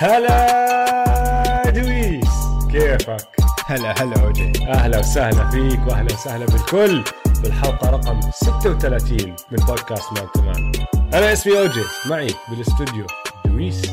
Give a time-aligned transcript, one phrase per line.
[0.00, 2.28] هلا دويس
[2.70, 3.28] كيفك؟
[3.66, 7.04] هلا هلا أوجي أهلا وسهلا فيك وأهلا وسهلا بالكل.
[7.42, 10.72] بالحلقة رقم 36 من بودكاست Man to Man.
[11.14, 11.82] أنا اسمي أوجي.
[12.06, 13.06] معي بالاستوديو
[13.44, 13.90] دويس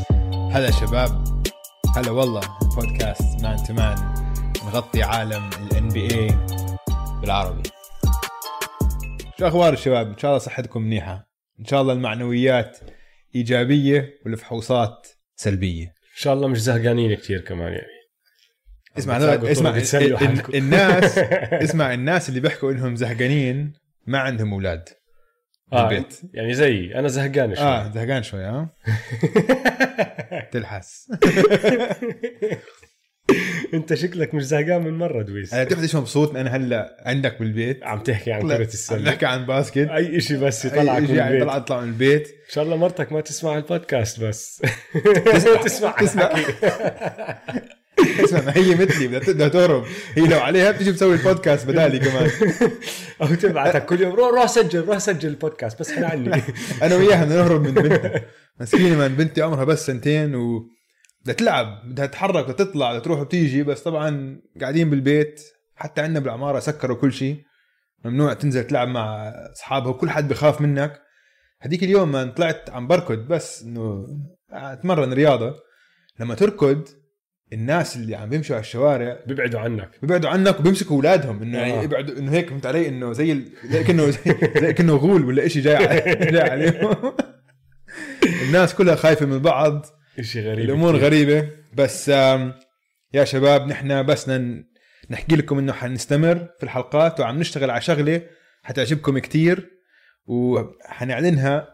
[0.52, 1.24] هلا شباب.
[1.96, 2.42] هلا والله
[2.76, 4.14] بودكاست Man to Man.
[4.66, 6.38] نغطي عالم ال NBA
[7.22, 7.70] بالعربي.
[9.40, 11.28] شو أخبار الشباب؟ إن شاء الله صحتكم منيحة.
[11.60, 12.78] إن شاء الله المعنويات
[13.36, 15.97] إيجابية والفحوصات سلبية.
[16.20, 17.98] شاء الله مش زهقانين كثير كمان يعني
[18.98, 19.78] اسمع بتلاقوا اسمع.
[20.54, 21.18] الناس
[21.66, 23.74] اسمع الناس اللي بيحكوا إنهم زهقانين
[24.08, 24.90] ما عندهم أولاد
[25.74, 26.06] آه.
[26.34, 28.70] يعني زيي أنا زهقان شوي آه زهقان شوي ها
[30.52, 31.08] تلحس
[33.74, 35.54] انت شكلك مش زهقان من مرة دويس.
[35.54, 37.84] أنا ليش مبسوط أنا هلأ عندك بالبيت.
[37.84, 39.78] عم تحكي عن كرة عم السله نحكي عن باسكت.
[39.90, 41.44] أي شيء بس يطلعك من يعني البيت.
[41.44, 42.28] طلع اطلع من البيت.
[42.28, 44.62] إن شاء الله مرتك ما تسمع البودكاست بس.
[45.34, 45.92] تسمع- تسمع.
[45.92, 46.34] تسمع.
[48.24, 49.86] اسمع ما هي مثلي بدها بدها تهرب.
[50.16, 52.30] هي لو عليها بتيجي بتسوي البودكاست بدالي كمان.
[53.22, 54.14] أو تبعتك كل يوم.
[54.16, 56.42] روح روح سجل روح سجل البودكاست بس إحنا عني.
[56.84, 58.22] أنا وياها بدنا نهرب من بنتها
[58.62, 60.70] مسكينة من بنتي عمرها بس سنتين و
[61.22, 65.42] بدها تلعب بدها تتحرك بدها تطلع بدها تروح وتيجي بس طبعا قاعدين بالبيت
[65.76, 67.44] حتى عندنا بالعمارة سكروا كل شيء.
[68.06, 71.02] ممنوع تنزل تلعب مع أصحابها وكل حد بخاف منك.
[71.62, 74.06] هديك اليوم ما طلعت عم بركض بس إنه
[74.52, 75.56] أتمرن رياضة.
[76.20, 76.88] لما تركض
[77.54, 79.90] الناس اللي عم بيمشوا على الشوارع بيبعدوا عنك.
[80.02, 81.62] بيبعدوا عنك وبيمسكوا أولادهم إنه آه.
[81.66, 83.50] يعني يبعدوا إنه هيك فهمت علي؟ إنه زي ال...
[83.66, 87.14] زي كأنه زي, كأنه غول ولا شيء جاي علي- جاي عليهم.
[88.48, 89.86] الناس كلها خايفة من بعض.
[90.22, 91.06] شيء غريب الأمور كتير.
[91.06, 91.50] غريبة.
[91.74, 92.08] بس
[93.14, 94.64] يا شباب نحن بس ن-
[95.10, 98.22] نحكي لكم إنه حنستمر في الحلقات وعم نشتغل على شغلة
[98.64, 99.70] حتعجبكم كتير
[100.26, 101.68] وحنعلنها.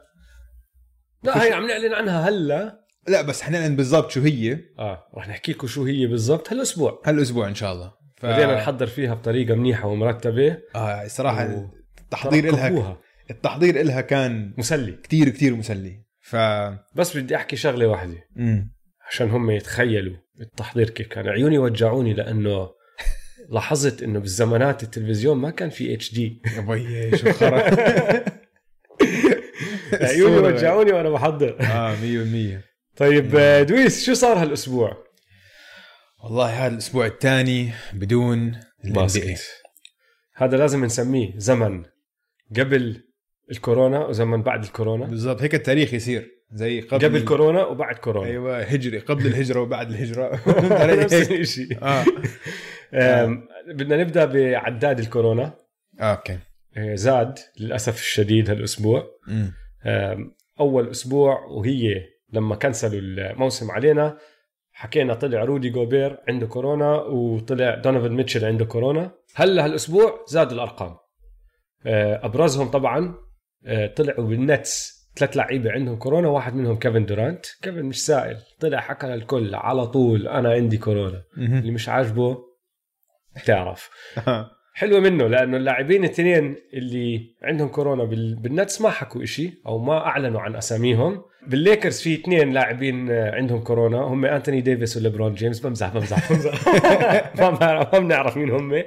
[1.24, 2.80] لا هي عم نعلن عنها هلا.
[3.08, 4.60] لا بس حنعلن بالضبط شو هي.
[4.80, 7.02] آه رح نحكي لكم شو هي بالضبط هالأسبوع.
[7.06, 7.92] هالأسبوع إن شاء الله.
[8.18, 8.26] ف...
[8.26, 10.58] بدينا نحضر فيها بطريقة منيحة ومرتبة.
[10.76, 11.70] آه الصراحه و-
[12.02, 12.98] التحضير لها.
[13.32, 14.92] التحضير لها كان مسلي.
[14.92, 16.04] كتير كتير مسلي.
[16.24, 16.36] ف
[16.96, 18.18] بس بدي أحكي شغلة واحدة.
[19.10, 22.70] عشان هم يتخيلوا التحضير كيف كان عيوني وجعوني لأنه
[23.54, 27.64] لاحظت إنه بالزمانات التلفزيون ما كان في HD يا بيي شو خرا
[29.94, 30.38] عيوني.
[30.38, 32.64] وجعوني وأنا بحضر آه 100%
[32.98, 35.04] طيب آه، دويس شو صار هالأسبوع؟
[36.24, 38.60] والله هذا الأسبوع الثاني بدون.
[38.84, 39.42] basket
[40.36, 41.86] هذا لازم نسميه زمن
[42.58, 43.04] قبل
[43.52, 45.06] الكورونا وزمن بعد الكورونا.
[45.06, 48.28] بالضبط هيك التاريخ يصير زي قبل قبل كورونا وبعد كورونا.
[48.28, 50.40] أيوه هجري قبل الهجرة وبعد الهجرة؟
[51.04, 51.32] نفس.
[51.32, 52.06] الشيء آه.
[52.94, 55.54] آم، بدنا نبدأ بعداد الكورونا.
[56.00, 56.40] Okay.
[56.78, 59.08] آه، زاد للأسف الشديد هالأسبوع.
[60.60, 64.18] أول أسبوع وهي لما كنسلوا الموسم علينا
[64.72, 69.12] حكينا طلع رودي جوبير عنده كورونا وطلع دونيفن ميتشل عنده كورونا.
[69.36, 70.96] هلأ هالأسبوع زادوا الأرقام.
[71.86, 73.16] آه، أبرزهم طبعا آه،
[73.96, 75.04] طلعوا بال Nets.
[75.16, 77.46] ثلاث لعيبة عندهم كورونا واحد منهم كيفن دورانت.
[77.62, 78.38] كيفن مش سائل.
[78.60, 81.24] طلع حكى للكل على طول أنا عندي كورونا.
[81.38, 82.38] اللي مش عاجبه
[83.46, 83.90] تعرف.
[84.28, 84.50] آه.
[84.76, 89.80] حلوة منه لأنه اللاعبين الاثنين اللي عندهم كورونا بال- بال Nets ما حكوا إشي أو
[89.80, 91.22] ما أعلنوا عن أساميهم.
[91.48, 93.98] بالليكرز في اثنين لاعبين آه، عندهم كورونا.
[93.98, 95.60] هم أنتوني ديفيس وليبرون جيمس.
[95.60, 96.32] بمزح بمزح.
[97.38, 98.84] بمزح ما بنعرف مين هم.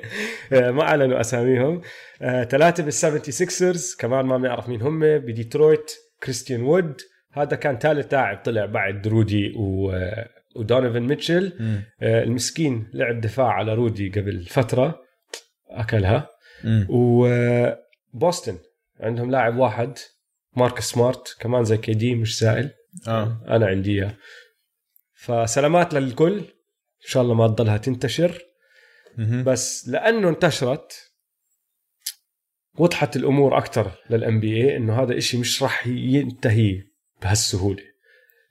[0.53, 1.81] آه، ما أعلنوا أساميهم.
[2.23, 3.95] آه، ثلاثة بال Seventy Sixers.
[3.95, 5.01] كمان ما بنعرف مين هم.
[5.01, 7.01] بديترويت كريستيان وود.
[7.33, 9.93] هذا كان ثالث لاعب طلع بعد رودي و
[10.57, 11.53] ودونوفان ميتشل.
[12.03, 15.01] المسكين لعب دفاع على رودي قبل فترة.
[15.71, 16.29] أكلها.
[16.65, 16.87] مم.
[16.91, 18.59] وبوسطن
[19.01, 19.99] عندهم لاعب واحد.
[20.57, 22.71] ماركس سمارت كمان زي KD مش سائل
[23.09, 23.45] آه.
[23.49, 24.17] أنا عندي إياه.
[25.15, 26.39] فسلامات للكل.
[26.39, 28.43] إن شاء الله ما تضلها تنتشر.
[29.43, 31.13] بس لأنه انتشرت
[32.79, 36.83] وضحت الأمور أكثر لل NBA إنه هذا إشي مش راح ينتهي
[37.23, 37.83] بهالسهولة.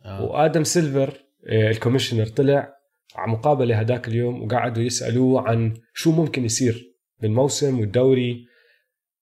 [0.06, 0.24] آه.
[0.24, 1.14] وآدم سيلفر
[1.48, 2.76] آه، ال commissioner طلع
[3.16, 8.46] على مقابلة هداك اليوم وقعدوا يسألوه عن شو ممكن يصير بالموسم والدوري.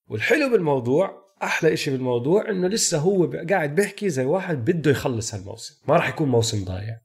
[0.07, 5.75] والحلو بالموضوع أحلى إشي بالموضوع إنه لسه هو قاعد بيحكي زي واحد بده يخلص هالموسم
[5.87, 6.99] ما راح يكون موسم ضايع.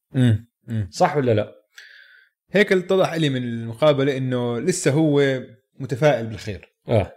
[0.91, 1.55] صح ولا لا؟
[2.53, 5.43] هيك اتضح لي من المقابلة إنه لسه هو
[5.79, 6.75] متفائل بالخير.
[6.89, 7.13] آه.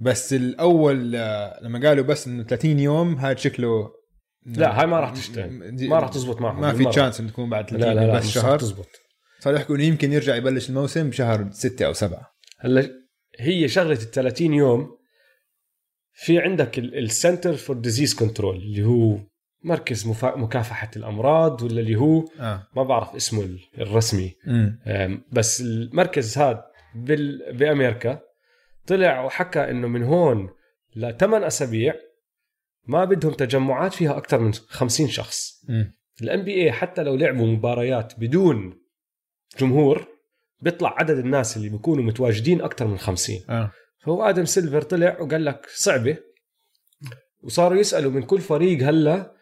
[0.00, 3.90] بس الأول آه، لما قالوا بس إنه 30 يوم هذا شكله
[4.46, 6.60] لا هاي ما راح تشتغل ما راح تزبط معهم.
[6.60, 6.84] ما في.
[6.84, 8.58] chance إنه تكون بعد 30 لا لا لا بس شهر.
[8.58, 8.88] تزبط.
[9.40, 12.90] صاروا يحكوا إنه يمكن يرجع يبلش الموسم بشهر 6 أو 7 هلا
[13.38, 14.96] هي شغلة ال 30 يوم
[16.18, 19.18] في عندك ال Center for Disease Control اللي هو
[19.64, 20.36] مركز مفا...
[20.36, 22.66] مكافحة الأمراض ولا اللي هو آه.
[22.76, 24.34] ما بعرف اسمه ال- الرسمي.
[25.32, 26.64] بس المركز هذا
[26.94, 27.56] بال...
[27.56, 28.20] بأمريكا
[28.86, 30.48] طلع وحكى إنه من هون
[30.96, 31.94] لثمان أسابيع
[32.86, 35.64] ما بدهم تجمعات فيها أكثر من 50 شخص.
[36.22, 38.78] ال NBA حتى لو لعبوا مباريات بدون
[39.58, 40.06] جمهور
[40.60, 43.70] بيطلع عدد الناس اللي بيكونوا متواجدين أكثر من 50 آه.
[44.06, 46.16] فهو آدم سيلفر طلع وقال لك صعبة.
[47.42, 49.34] وصاروا يسألوا من كل فريق هلا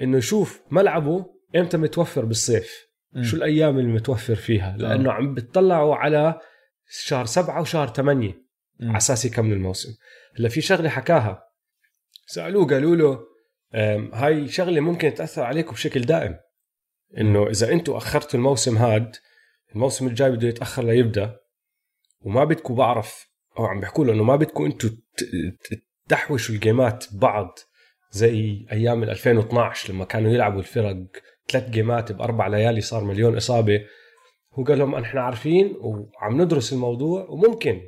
[0.00, 1.26] إنه يشوف ملعبه
[1.56, 3.22] إمتى متوفر بالصيف؟ مم.
[3.22, 6.40] شو الأيام اللي متوفر فيها؟ لأنه عم بتطلعوا على
[6.88, 8.44] شهر سبعة وشهر ثمانية.
[8.80, 9.94] على أساس يكملوا الموسم.
[10.38, 11.44] هلا في شغلة حكاها.
[12.26, 13.20] سألوه قالوا له
[14.12, 16.38] هاي شغلة ممكن تأثر عليكم بشكل دائم.
[17.18, 19.16] إنه إذا أنتم أخرتوا الموسم هاد
[19.74, 21.36] الموسم الجاي بده يتأخر ليبدأ
[22.20, 24.96] وما بدكم بعرف أو عم بيحكوا له انه ما بدكم أنتم
[26.08, 27.58] تحوشوا الجيمات ببعض
[28.10, 30.96] زي أيام ال 2012 لما كانوا يلعبوا الفرق
[31.48, 33.80] ثلاث جيمات بأربع ليالي صار مليون إصابة.
[34.52, 37.80] هو قال لهم إحنا عارفين وعم ندرس الموضوع وممكن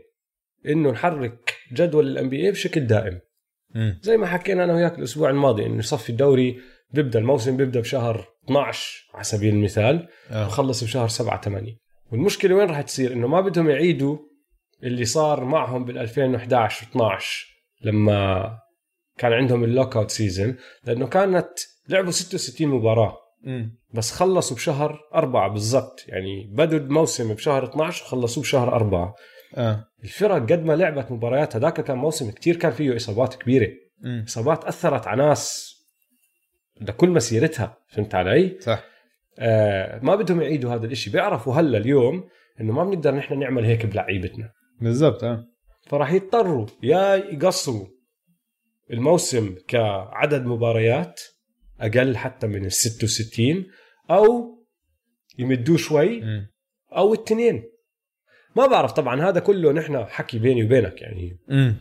[0.66, 3.20] إنه نحرك جدول الان بي اي بشكل دائم.
[4.02, 6.60] زي ما حكينا أنا وياك الأسبوع الماضي إنه صفي الدوري
[6.90, 10.46] بيبدأ الموسم بيبدأ بشهر 12 على سبيل المثال آه.
[10.46, 11.76] وخلص بشهر 7 8
[12.12, 14.18] والمشكلة وين راح تصير؟ إنه ما بدهم يعيدوا
[14.82, 17.25] اللي صار معهم بال 2011 و12
[17.82, 18.50] لما
[19.19, 21.49] كان عندهم ال lockout season لأنه كانت
[21.88, 23.17] لعبوا 66 مباراة.
[23.94, 26.05] بس خلصوا بشهر أربعة بالضبط.
[26.08, 29.14] يعني بدوا الموسم بشهر 12 وخلصوه بشهر أربعة.
[29.55, 29.84] آه.
[30.05, 33.69] الفرق قد ما لعبت مباريات هذاك كان موسم كتير كان فيه إصابات كبيرة.
[34.00, 34.25] مم.
[34.28, 35.76] إصابات أثرت على ناس
[36.81, 38.84] لكل مسيرتها فهمت علي؟ صح.
[39.38, 41.11] آه ما بدهم يعيدوا هذا الإشي.
[41.11, 42.28] بيعرفوا هلا اليوم
[42.61, 44.50] إنه ما بنقدر نحن نعمل هيك بلعيبتنا.
[44.81, 45.46] بالضبط آه
[45.87, 47.87] فراح يضطروا يا يقصوا
[48.90, 51.20] الموسم كعدد مباريات
[51.81, 53.67] أقل حتى من ال 66
[54.11, 54.56] أو
[55.38, 56.23] يمدوه شوي.
[56.93, 57.64] أو التنين
[58.56, 61.76] ما بعرف طبعا هذا كله نحن حكي بيني وبينك يعني مم.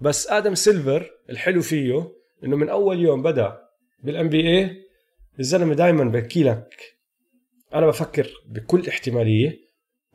[0.00, 2.12] بس آدم سيلفر الحلو فيه
[2.44, 3.58] إنه من أول يوم بدأ
[4.02, 4.76] بال NBA
[5.40, 6.74] الزلمة دائما بحكي لك
[7.74, 9.58] أنا بفكر بكل احتمالية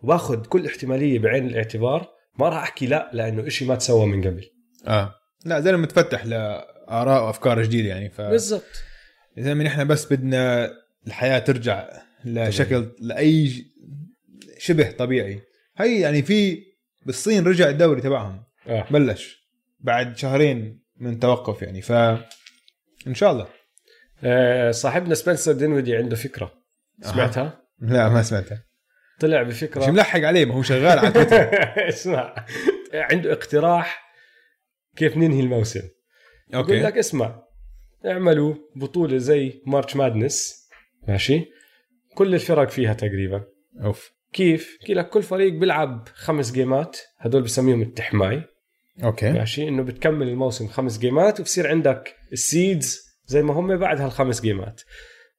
[0.04, 4.50] وباخذ كل احتمالية بعين الاعتبار ما راح أحكي لا لأنه إشي ما تسوى من قبل.
[4.88, 5.16] آه.
[5.46, 8.84] لا زلمة متفتح لآراء وأفكار جديدة يعني ف بالضبط.
[9.38, 10.72] يا زلمه نحن بس بدنا
[11.08, 11.90] الحياة ترجع
[12.26, 13.66] لشكل لأي
[14.58, 15.42] شبه طبيعي.
[15.78, 16.64] هي يعني في
[17.06, 18.44] بالصين رجع الدوري تبعهم.
[18.68, 18.88] آه.
[18.92, 19.50] بلش
[19.80, 21.92] بعد شهرين من توقف يعني ف
[23.08, 23.48] إن شاء الله.
[24.24, 26.52] آه، صاحبنا سبنسر دينويدي عنده فكرة.
[27.02, 28.64] سمعتها؟ لا ما سمعتها.
[29.20, 31.50] طلع مش بفكره ملحق عليه ما هو شغال على تويتر.
[31.90, 32.46] اسمع.
[32.94, 34.06] عنده اقتراح
[34.96, 35.80] كيف ننهي الموسم.
[36.50, 36.80] يقول okay.
[36.80, 37.44] لك اسمع
[38.06, 40.68] اعملوا بطولة زي March Madness
[41.08, 41.46] ماشي؟
[42.16, 43.44] كل الفرق فيها تقريبا.
[43.82, 44.12] أوف.
[44.34, 48.44] كيف؟ قال لك كل فريق بيلعب خمس game ات هدول بسميهم التحماي.
[49.04, 49.32] Okay.
[49.32, 54.02] ماشي؟ إنه بتكمل الموسم خمس game ات وبصير عندك ال seeds زي ما هم بعد
[54.02, 54.82] هالخمس game ات.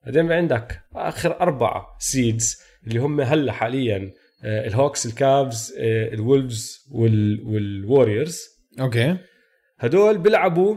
[0.04, 4.12] بعدين عندك آخر أربعة seeds اللي هم هلا حاليا
[4.44, 8.40] آه، ال Hawks ال Cavs آه، ال Wolves وال- وال Warriors.
[8.80, 9.16] Okay.
[9.78, 10.76] هدول بيلعبوا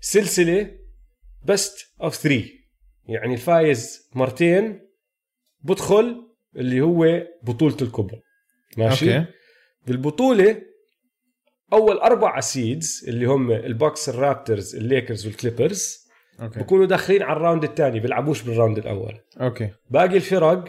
[0.00, 0.70] سلسلة
[1.44, 2.44] best of 3
[3.08, 4.80] يعني الفايز مرتين
[5.60, 6.24] بدخل
[6.56, 8.20] اللي هو بطولته الكبرى.
[8.76, 9.30] ماشي؟ Okay.
[9.86, 10.62] بالبطولة
[11.72, 16.08] أول أربع seeds اللي هم البوكس الرابترز الليكرز والكليبرز
[16.40, 16.60] okay.
[16.60, 19.20] بكونوا داخلين على ال round الثاني بيلعبوش بال round الأول.
[19.40, 19.70] Okay.
[19.90, 20.64] باقي الفرق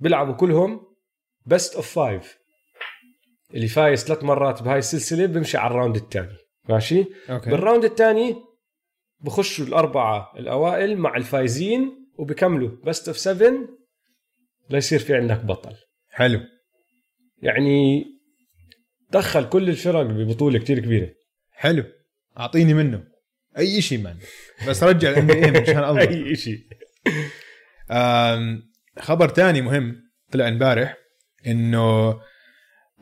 [0.00, 0.80] بيلعبوا كلهم
[1.46, 2.38] best of five
[3.54, 6.36] اللي فايز ثلاث مرات بهاي السلسلة بيمشي على ال round الثاني.
[6.68, 7.50] ماشي؟ Okay.
[7.50, 8.36] بال round الثاني
[9.20, 12.70] بخشوا الأربعة الأوائل مع الفايزين وبكملوا.
[12.84, 13.52] Best of 7
[14.70, 15.76] ليصير في عندك بطل.
[16.10, 16.40] حلو.
[17.42, 18.04] يعني
[19.10, 21.10] دخل كل الفرق ببطولة كتير كبيرة.
[21.50, 21.84] حلو.
[22.38, 23.10] أعطيني منه.
[23.58, 24.16] أي شيء man
[24.68, 26.58] بس رجع ال NBA مشان الله أي شيء
[28.98, 29.96] خبر تاني مهم
[30.32, 30.96] طلع امبارح
[31.46, 32.20] إنه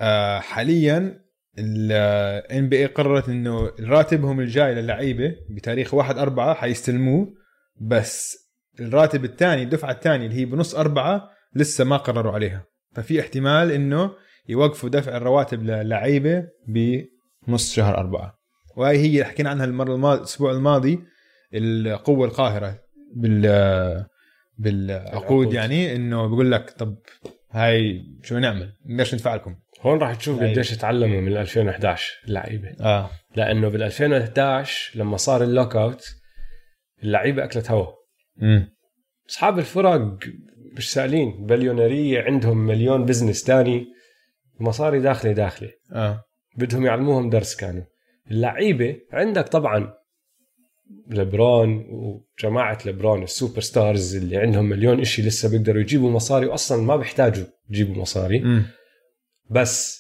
[0.00, 1.20] آه، حاليا
[1.58, 7.34] ال NBA قررت إنه راتبهم الجاي للعيبة بتاريخ 1 4 حيستلموه
[7.80, 8.48] بس
[8.80, 12.64] الراتب الثاني الدفعة الثانية اللي هي بنص أربعة لسه ما قرروا عليها.
[12.94, 14.10] ففي احتمال إنه
[14.48, 18.38] يوقفوا دفع الرواتب للعيبه بنص شهر أربعة.
[18.76, 21.00] وهي هي اللي حكينا عنها المرة الماضي الأسبوع الماضي
[21.54, 22.78] القوة القاهرة
[23.16, 23.46] بال
[24.58, 25.52] بالعقود العقود.
[25.54, 26.96] يعني إنه بيقول لك طب
[27.50, 30.52] هاي شو نعمل؟ ليش ندفع لكم؟ هون راح تشوف لعيبة.
[30.52, 32.68] قديش تعلموا من 2011 اللعيبة.
[32.80, 33.10] آه.
[33.36, 36.06] لأنه بال 2011 لما صار ال lockout
[37.02, 37.86] اللعيبة أكلت هوا.
[38.42, 38.74] امم
[39.30, 40.18] أصحاب الفرق
[40.76, 41.46] مش سألين.
[41.46, 43.86] بليونيرية عندهم مليون business تاني.
[44.60, 45.70] مصاري داخلة داخلة.
[45.92, 46.24] آه.
[46.56, 47.84] بدهم يعلموهم درس كانوا.
[48.30, 49.92] اللعيبة عندك طبعا
[51.08, 56.96] لبرون وجماعة لبرون ال superstars اللي عندهم مليون إشي لسه بيقدروا يجيبوا مصاري واصلا ما
[56.96, 58.38] بيحتاجوا يجيبوا مصاري.
[58.38, 58.66] امم
[59.50, 59.98] بس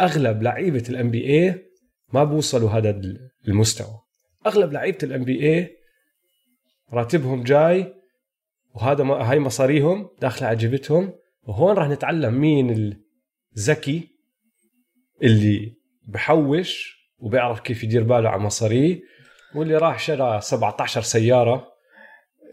[0.00, 1.64] أغلب لعيبة ال NBA
[2.12, 3.00] ما بوصلوا هذا
[3.48, 4.00] المستوى.
[4.46, 5.70] أغلب لعيبة ال NBA
[6.92, 7.94] راتبهم جاي
[8.74, 12.96] وهذا ما هاي مصاريهم داخله على جيبتهم وهون راح نتعلم مين
[13.56, 14.08] الذكي
[15.22, 15.76] اللي
[16.08, 19.00] بحوش وبيعرف كيف يدير باله على مصاريه.
[19.54, 21.66] واللي راح شرى 17 سيارة.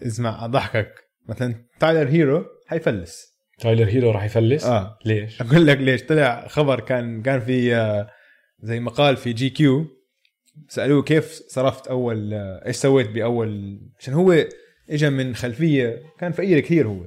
[0.07, 0.93] اسمع أضحكك.
[1.29, 3.31] مثلا تايلر هيرو حيفلس.
[3.59, 4.97] تايلر هيرو راح يفلس؟ آه.
[5.05, 6.03] ليش؟ أقول لك ليش.
[6.03, 8.09] طلع خبر كان كان في آه،
[8.59, 9.87] زي مقال في GQ.
[10.67, 14.35] سألوه كيف صرفت أول آه، إيش سويت بأول؟ عشان هو
[14.89, 17.05] اجى من خلفية كان فقير كثير هو.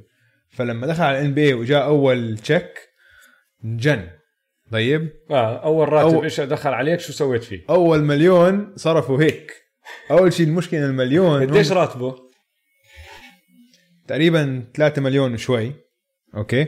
[0.50, 2.88] فلما دخل على ال NBA وجاه أول check
[3.64, 4.08] إنجن
[4.72, 9.52] طيب؟ آه أول راتب أول- إيش دخل عليك شو سويت فيه؟ أول مليون صرفوا هيك.
[10.10, 12.16] أول شيء المشكلة المليون قديش راتبه؟
[14.08, 15.72] تقريبا 3 مليون وشوي.
[16.36, 16.66] أوكي؟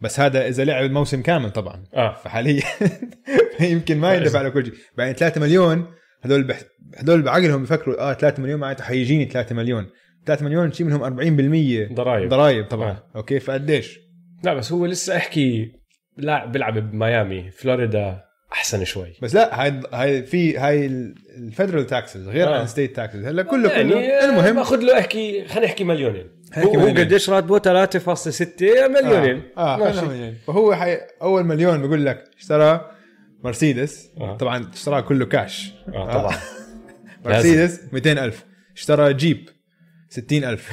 [0.00, 1.84] بس هذا إذا لعب الموسم كامل طبعا.
[1.94, 2.14] آه.
[2.14, 2.62] فحاليا
[3.60, 4.74] يمكن ما يندفع على كل شيء.
[4.98, 5.86] بعدين 3 مليون
[6.22, 6.60] هدول بح...
[6.96, 9.86] هدول بعقلهم بيفكروا آه 3 مليون معناته حيجيني 3 مليون.
[10.26, 11.00] 3 مليون شيء منهم
[11.90, 12.90] 40% ضرايب ضرائب طبعا.
[12.90, 13.10] آه.
[13.16, 13.98] أوكي؟ فقديش؟
[14.42, 15.72] لا بس هو لسه أحكي
[16.16, 18.24] لاعب بيلعب بميامي فلوريدا.
[18.54, 19.12] أحسن شوي.
[19.22, 20.86] بس لا هاي هاي في هاي
[21.36, 22.58] ال federal taxes غير آه.
[22.60, 24.24] عن state taxes هلا كله يعني كله.
[24.24, 26.30] المهم باخذ له أحكي خلينا نحكي مليونين.
[26.58, 26.86] هو.
[26.86, 29.42] قديش راتبه؟ 3.6 مليونين.
[29.56, 30.06] آه, آه ماشي.
[30.06, 30.34] مليون.
[30.46, 30.98] فهو حي...
[31.22, 32.90] أول مليون بقول لك اشترى
[33.44, 34.10] مرسيدس.
[34.20, 34.36] آه.
[34.36, 36.36] طبعا اشتراه كله كاش آه طبعا.
[37.24, 38.44] مرسيدس 200000
[38.76, 39.48] اشترى جيب
[40.08, 40.70] 60000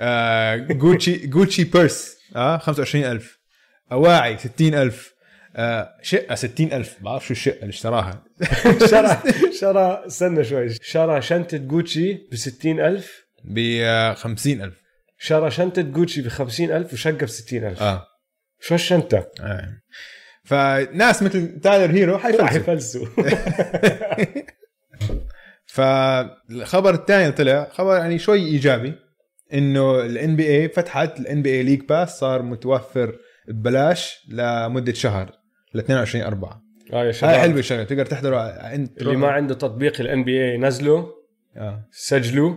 [0.00, 3.38] آه Gucci Gucci purse آه 25000
[3.92, 5.11] أواعي 60000
[5.56, 8.24] آه شقة 60000 ما بعرف شو الشقة اللي اشتراها.
[8.90, 9.18] شرى
[9.60, 10.68] شرى استنى شوي.
[10.82, 13.58] شرى شنطه جوتشي ب 60000 ب
[14.14, 14.74] 50000
[15.18, 18.06] شرى شنطه جوتشي ب 50000 وشقة ب 60000 آه.
[18.60, 19.68] شو الشنطه؟ آه.
[20.44, 22.56] فناس مثل تايلر هيرو حيفلسوا.
[22.56, 23.06] يفلسوا.
[25.66, 28.94] فالخبر الثاني طلع خبر يعني شوي إيجابي
[29.52, 33.18] إنه ال NBA فتحت ال NBA League Pass صار متوفر
[33.48, 35.30] ببلاش لمدة شهر.
[35.74, 36.62] ل 22 4
[36.92, 37.30] آه يا هاي شباب.
[37.40, 38.36] حلوة الشغلة تقدر تحضره
[38.66, 41.08] عند اللي ما عنده تطبيق ال NBA ينزله
[41.56, 41.88] آه.
[41.92, 42.54] سجلوا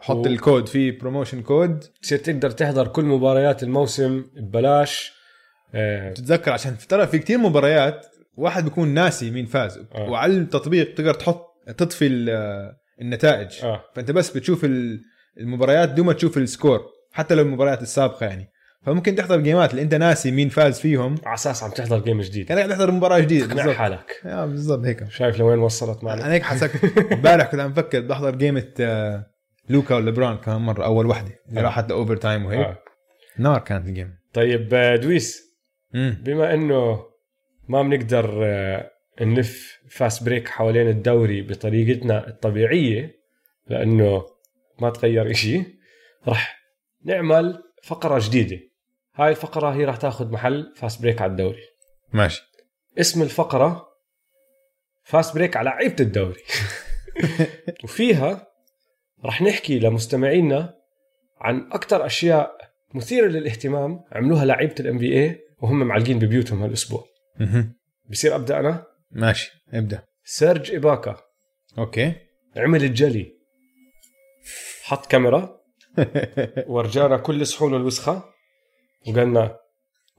[0.00, 5.12] حط و- الكود في promotion code تصير تقدر تحضر كل مباريات الموسم ببلاش.
[5.74, 8.06] آه تتذكر عشان ترى في كتير مباريات
[8.36, 9.78] واحد بيكون ناسي مين فاز.
[9.94, 10.10] آه.
[10.10, 11.46] وعلى التطبيق تقدر تحط
[11.76, 13.48] تطفي ال- النتائج.
[13.64, 13.84] آه.
[13.94, 15.00] فأنت بس بتشوف ال-
[15.40, 16.80] المباريات دون ما تشوف ال score
[17.12, 18.48] حتى لو المباريات السابقة يعني.
[18.86, 21.14] فممكن تحضر game ات اللي انت ناسي مين فاز فيهم.
[21.24, 22.46] على أساس عم تحضر game جديد.
[22.46, 23.46] كانك تحضر مباراة جديدة.
[23.46, 23.74] بالضبط.
[23.74, 24.20] حالك.
[24.26, 25.10] آه بالضبط هيك.
[25.10, 26.70] شايف لوين وصلت معنا أنا هيك حسك
[27.12, 29.26] امبارح كنت عم بفكر بحضر game ة آه،
[29.68, 31.64] لوكا وليبرون كمان مرة أول وحدة اللي آه.
[31.64, 32.66] راحت ل overtime وهيك.
[32.66, 32.78] آه.
[33.38, 35.42] نار كانت ال game طيب آه، دويس
[35.94, 37.04] امم بما إنه
[37.68, 43.20] ما بنقدر آه، نلف fast break حوالين الدوري بطريقتنا الطبيعية
[43.68, 44.22] لأنه
[44.80, 45.62] ما تغير إشي
[46.28, 46.60] رح
[47.04, 48.60] نعمل فقرة جديدة.
[49.20, 51.62] هاي الفقرة هي رح تاخذ محل fast break على الدوري.
[52.12, 52.42] ماشي.
[52.98, 53.86] اسم الفقرة
[55.04, 56.42] fast break على لعيبة الدوري.
[57.84, 58.46] وفيها
[59.24, 60.74] رح نحكي لمستمعينا
[61.40, 62.56] عن أكثر أشياء
[62.94, 67.04] مثيرة للاهتمام عملوها لعيبة ال NBA وهم معلقين ببيوتهم هالأسبوع.
[67.40, 67.74] مهم.
[68.10, 70.02] بصير أبدأ أنا؟ ماشي ابدأ.
[70.24, 71.16] سيرج إباكا.
[71.78, 72.14] أوكي.
[72.56, 73.32] عمل الجلي.
[74.82, 75.60] حط كاميرا.
[76.72, 78.30] ورجانا كل صحونه الوسخة.
[79.06, 79.58] وقالنا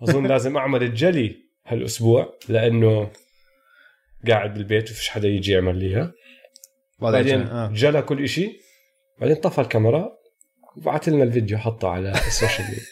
[0.03, 1.35] أظن لازم أعمل الجلي
[1.65, 3.11] هالأسبوع لأنه
[4.27, 6.13] قاعد بالبيت وفيش حدا يجي يعمل لي إياها.
[6.99, 7.71] بعدين آه.
[7.73, 8.59] جلى كل إشي
[9.19, 10.17] بعدين طفى الكاميرا
[10.77, 12.83] وبعث لنا الفيديو حطه على ال social media.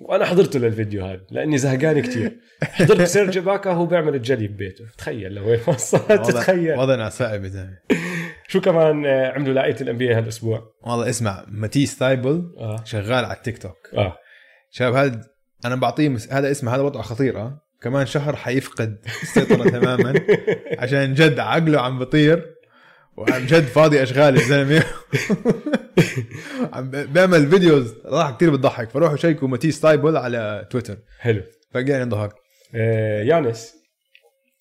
[0.00, 2.40] وأنا حضرته للفيديو هذا لأني زهقان كتير.
[2.62, 4.84] حضرت سيرج إباكا هو بيعمل الجلي ببيته.
[4.98, 7.46] تخيل لوين وصلت تتخيل وضعنا صعب
[8.56, 12.84] شو كمان آه، عملوا لعيبة ال NBA هالأسبوع؟ والله اسمع ماتيس ثايبل آه.
[12.84, 13.76] شغال على التيك توك.
[13.94, 14.16] آه.
[14.70, 15.20] شباب هذا
[15.64, 16.32] أنا بعطيه مس...
[16.32, 20.20] هذا اسمه هذا وضعه خطير آه كمان شهر حيفقد السيطره تماما
[20.78, 22.54] عشان جد عقله عم بطير
[23.16, 24.82] وعن جد فاضي أشغال الزلمه
[26.72, 30.98] عم بيعمل videos راح كتير بتضحك فروحوا check وا ماتيس ثايبل على تويتر.
[31.20, 31.42] حلو.
[31.74, 32.32] فقعني الضحك.
[32.74, 33.72] آه يانس.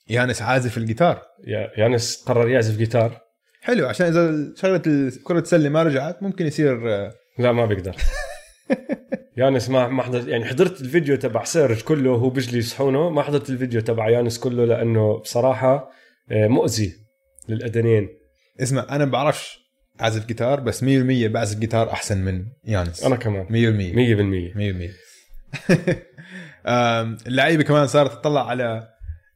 [0.10, 1.22] يانس عازف الجيتار.
[1.48, 3.25] يا- يانس قرر يعزف جيتار.
[3.66, 7.96] حلو عشان إذا شغلة كرة السلة ما رجعت ممكن يصير آه، لا ما بقدر
[9.38, 13.50] يانس ما ما حضرت يعني حضرت الفيديو تبع سيرج كله وهو بيجلي صحونه ما حضرت
[13.50, 15.92] الفيديو تبع يانس كله لأنه بصراحة
[16.32, 16.94] آه، مؤذي
[17.50, 18.10] للأذنين.
[18.62, 19.60] اسمع أنا ما بعرفش
[20.02, 20.86] أعزف جيتار بس 100%
[21.28, 23.04] بعزف جيتار أحسن من يانس.
[23.04, 23.46] أنا كمان.
[23.46, 23.50] 100%
[23.96, 25.96] 100% 100%
[26.68, 28.88] آم، اللعيبة كمان صارت تطلع على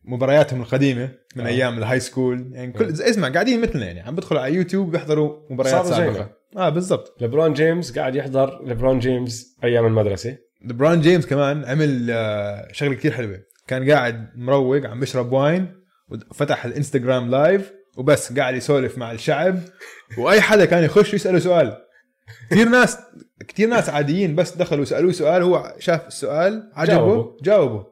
[0.03, 1.49] مبارياتهم القديمة من آه.
[1.49, 3.99] أيام ال high school يعني كل اسمع قاعدين مثلنا يعني.
[3.99, 5.85] عم بدخلوا على يوتيوب بيحضروا مباريات.
[5.85, 6.29] سابقة.
[6.57, 7.21] آه بالضبط.
[7.21, 10.37] ليبرون جيمس قاعد يحضر ليبرون جيمس أيام المدرسة.
[10.65, 13.39] لبرون جيمس كمان عمل آه، شغلة كتير حلوة.
[13.67, 15.75] كان قاعد مروق عم بيشرب wine
[16.09, 19.59] وفتح ال Instagram Live وبس قاعد يسولف مع الشعب.
[20.17, 21.77] وأي حدا كان يخش يسأله سؤال.
[22.51, 22.97] كثير ناس
[23.47, 27.37] كثير ناس عاديين بس دخلوا سألوه سؤال هو شاف السؤال عجبه جاوبه.
[27.43, 27.85] جاوبه.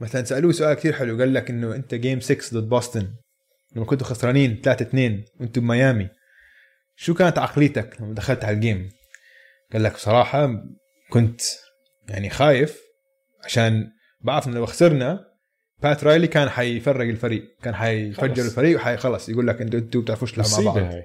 [0.00, 3.14] مثلا سألوه سؤال كثير حلو قال لك إنه أنت game 6 ضد بوسطن
[3.76, 6.08] لما كنتوا خسرانين 3 2 وأنتم بميامي.
[6.96, 8.90] شو كانت عقليتك لما دخلت على ال game
[9.72, 10.50] قال لك بصراحة
[11.10, 11.40] كنت
[12.08, 12.80] يعني خايف
[13.44, 13.90] عشان
[14.20, 15.24] بعرف انه لو خسرنا
[15.82, 18.46] بات رايلي كان حيفرق الفريق كان حيفجر خلص.
[18.46, 20.92] الفريق وحيخلص يقول لك أنتوا أنتوا بتعرفوش تلعبوا مع بعض.
[20.92, 21.04] هاي.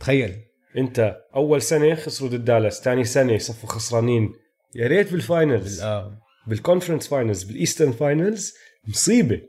[0.00, 0.36] تخيل.
[0.76, 4.32] أنت أول سنة خسروا ضد دالاس ثاني سنة يصفوا خسرانين.
[4.74, 6.18] يا ريت بال finals آه.
[6.46, 8.52] بال conference finals بال Eastern finals
[8.88, 9.40] مصيبة.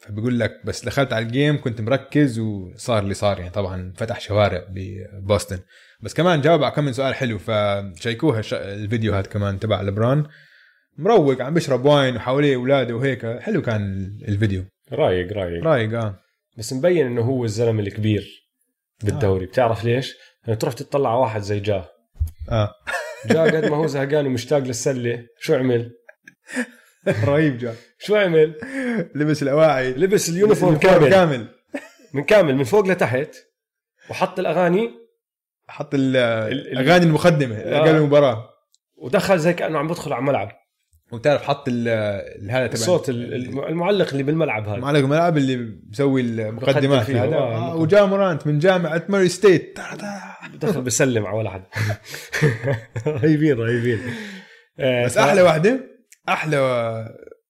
[0.00, 4.66] فبقول لك بس دخلت على الجيم كنت مركز وصار اللي صار يعني طبعا فتح شوارع
[4.70, 5.58] ببوسطن.
[6.00, 10.26] بس كمان جاوب على كم من سؤال حلو فشيكوها الش- الفيديوهات كمان تبع لبران
[10.98, 13.26] مروق عم بيشرب wine وحواليه اولاده وهيك.
[13.26, 14.64] حلو كان الفيديو.
[14.92, 15.64] رايق رايق.
[15.64, 16.18] رايق آه.
[16.58, 18.48] بس مبين إنه هو الزلمه الكبير
[19.04, 19.46] بالدوري.
[19.46, 20.14] بتعرف ليش؟
[20.46, 21.84] لما تروح تطلع على واحد زي جا.
[22.50, 22.74] آه.
[23.26, 25.90] جا قد ما هو زهقان ومشتاق للسلة شو عمل؟
[27.24, 28.54] رهيب جا شو عمل؟
[29.14, 29.92] لبس الأواعي.
[29.92, 31.10] لبس ال uniform كامل.
[31.10, 31.48] كامل.
[32.14, 33.36] من كامل من فوق لتحت
[34.10, 34.90] وحط الأغاني.
[35.68, 37.78] حط ال- ال- الأغاني المقدمه آه.
[37.80, 38.48] قبل المباراة.
[38.96, 40.48] ودخل زي كأنه عم بدخل على الملعب.
[41.12, 44.78] وتعرف حط هذا تبع الصوت ال- الم- المعلق اللي بالملعب هذا.
[44.78, 45.56] معلق الملعب اللي
[45.90, 47.72] بسوي المقدمات فيه، هذا آه.
[47.72, 49.78] آه، وجا مورانت من جامعة ماري ستيت.
[50.54, 51.62] دخل بسلم على ولا حد
[53.06, 54.00] رهيبين رهيبين.
[54.78, 55.91] آه، بس أحلى واحدة
[56.28, 56.58] أحلى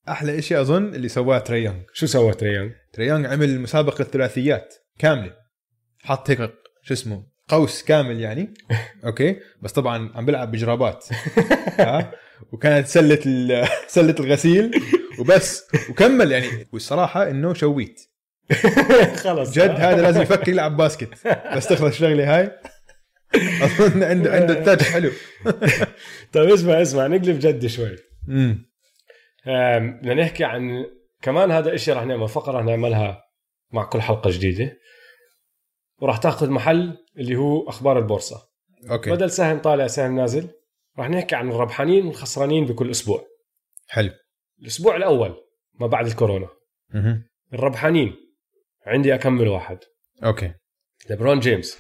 [0.09, 4.05] أحلى شيء أظن اللي سواه تراي يانج شو سوى تراي يانج؟ تراي يانج عمل مسابقة
[4.05, 5.33] ثلاثيات كاملة.
[6.03, 6.39] حط هيك
[6.83, 8.55] شو اسمه قوس كامل يعني.
[9.07, 11.07] أوكي؟ بس طبعا عم بيلعب بجرابات.
[11.81, 12.13] ها؟
[12.53, 13.19] وكانت سلة
[13.87, 14.71] سلة الغسيل.
[15.19, 15.65] وبس.
[15.91, 16.69] وكمل يعني.
[16.73, 18.01] والصراحة إنه شويت
[19.17, 19.53] خلص.
[19.53, 21.09] جد هذا لازم يفكر يلعب basket.
[21.57, 22.51] بس تخلص الشغلة هاي.
[23.63, 25.11] أظن عنده عنده ال touch حلو.
[26.33, 27.07] طيب اسمع اسمع.
[27.07, 27.97] نقلب جد شوي.
[28.29, 28.73] امم
[30.01, 30.87] بدنا نحكي عن
[31.23, 33.25] كمان هذا إشي رح نعمل فقرة رح نعملها
[33.73, 34.79] مع كل حلقة جديدة.
[35.99, 38.49] وراح تأخذ محل اللي هو أخبار البورصة.
[38.91, 39.11] أوكي.
[39.11, 40.51] بدل سهم طالع سهم نازل
[40.99, 43.27] رح نحكي عن الربحانين والخسرانين بكل أسبوع.
[43.89, 44.11] حلو.
[44.61, 45.37] الأسبوع الأول
[45.75, 46.49] ما بعد الكورونا.
[46.95, 47.29] مهم.
[47.53, 48.17] الربحانين.
[48.87, 49.79] عندي اكم واحد.
[50.25, 50.55] أوكي.
[51.11, 51.79] ليبرون جيمس.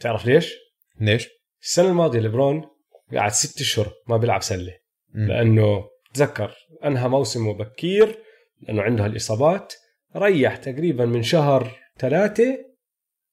[0.00, 0.54] تعرف ليش؟
[1.00, 1.28] ليش؟
[1.62, 2.70] السنة الماضية ليبرون
[3.14, 4.79] قعد ست أشهر ما بيلعب سلة.
[5.14, 8.18] لأنه تذكر انهى موسمه بكير
[8.60, 9.74] لأنه عنده هالاصابات
[10.16, 12.58] ريح تقريبا من شهر ثلاثة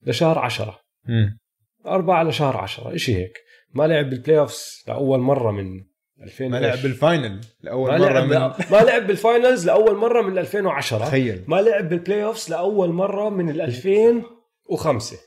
[0.01, 0.79] لشهر عشرة.
[1.05, 1.39] مم.
[1.85, 3.37] أربعة لشهر عشرة إشي هيك.
[3.73, 5.83] ما لعب بال playoffs لأول مرة من
[6.21, 8.35] 2000 ما لعب؟ بال final لأول ما لعب من
[8.71, 11.43] ما لعب بال finals لأول مرة من 2010 تخيل.
[11.47, 15.17] ما لعب بال playoffs لأول مرة من ال 2005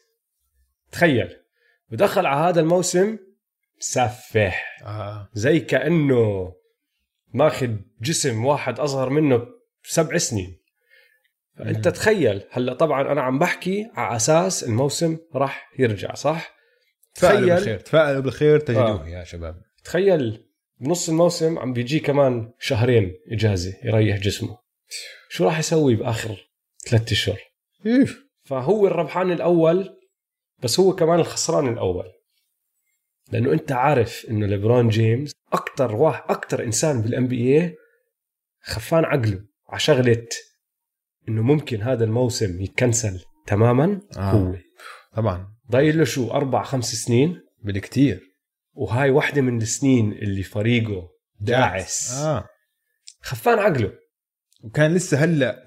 [0.92, 1.36] تخيل.
[1.92, 3.18] ودخل على هذا الموسم
[3.80, 5.28] سفح آه.
[5.34, 6.54] زي كأنه
[7.34, 9.46] ماخذ جسم واحد أصغر منه
[9.84, 10.60] بسبع سنين
[11.58, 11.94] فأنت مم.
[11.94, 16.54] تخيل هلأ طبعا أنا عم بحكي على أساس الموسم راح يرجع صح
[17.14, 19.08] تفائلوا تخيل بالخير تفائلوا بالخير تجدوه آه.
[19.08, 20.46] يا شباب تخيل
[20.80, 24.58] بنص الموسم عم بيجي كمان شهرين إجازة يريح جسمه
[25.28, 26.50] شو راح يسوي بآخر
[26.88, 27.38] ثلاثة أشهر.
[28.44, 29.96] فهو الربحان الأول
[30.62, 32.12] بس هو كمان الخسران الأول
[33.30, 37.76] لأنه أنت عارف إنه ليبرون جيمس أكثر واحد أكثر إنسان بال NBA
[38.62, 40.26] خفان عقله على شغلة
[41.28, 44.20] إنه ممكن هذا الموسم يت cancel تماما آه.
[44.20, 44.54] هو.
[45.12, 45.54] طبعا.
[45.70, 47.40] ضايل له شو؟ أربع خمس سنين.
[47.62, 48.20] بالكتير.
[48.72, 51.08] وهاي واحدة من السنين اللي فريقه
[51.40, 52.12] داعس.
[52.12, 52.44] آه.
[53.22, 53.92] خفان عقله.
[54.64, 55.64] وكان لسه هلأ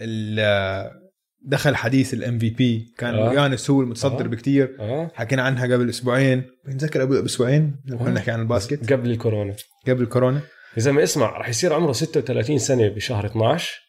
[1.46, 3.34] دخل حديث ال MVP كان آه.
[3.34, 4.28] يانس هو المتصدر آه.
[4.28, 4.78] بكتير.
[4.80, 5.12] آه.
[5.14, 6.44] حكينا عنها قبل أسبوعين.
[6.66, 8.14] بنذكر قبل أسبوعين لما كنا آه.
[8.14, 8.94] نحكي عن ال basket.
[8.94, 9.56] قبل الكورونا.
[9.88, 10.42] قبل الكورونا.
[10.78, 13.84] يا زلمه اسمع رح يصير عمره 36 سنة بشهر 12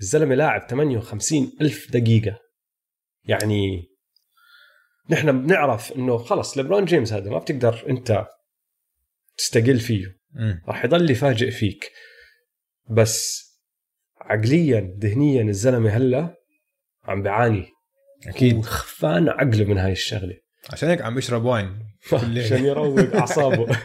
[0.00, 2.38] الزلمة لاعب 58 ألف دقيقة.
[3.24, 3.84] يعني
[5.10, 8.26] نحن بنعرف إنه خلص ليبرون جيمس هذا ما بتقدر أنت
[9.38, 10.06] تستقل فيه.
[10.32, 10.62] مم.
[10.68, 11.90] راح يضل يفاجئ فيك.
[12.90, 13.44] بس
[14.20, 16.39] عقليا ذهنيا الزلمة هلأ
[17.10, 17.66] عم بعاني.
[18.26, 18.56] أكيد.
[18.56, 20.34] وخفان عقله من هاي الشغلة.
[20.72, 21.78] عشان هيك عم بيشرب wine.
[22.12, 23.76] عشان يروق أعصابه.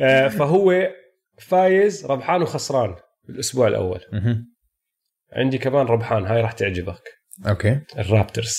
[0.00, 0.90] آه، فهو
[1.38, 2.96] فايز ربحان وخسران
[3.28, 4.00] الأسبوع الأول.
[5.32, 7.02] عندي كمان ربحان هاي راح تعجبك.
[7.46, 7.80] أوكي.
[7.98, 8.56] ال Raptors.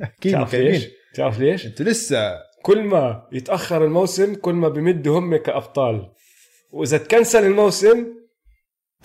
[0.00, 2.38] أكيد تعرف ليش؟ تعرف ليش؟ أنتوا لسه.
[2.62, 6.12] كل ما يتأخر الموسم كل ما بمدوا هم كأبطال.
[6.70, 8.06] وإذا تكنسل الموسم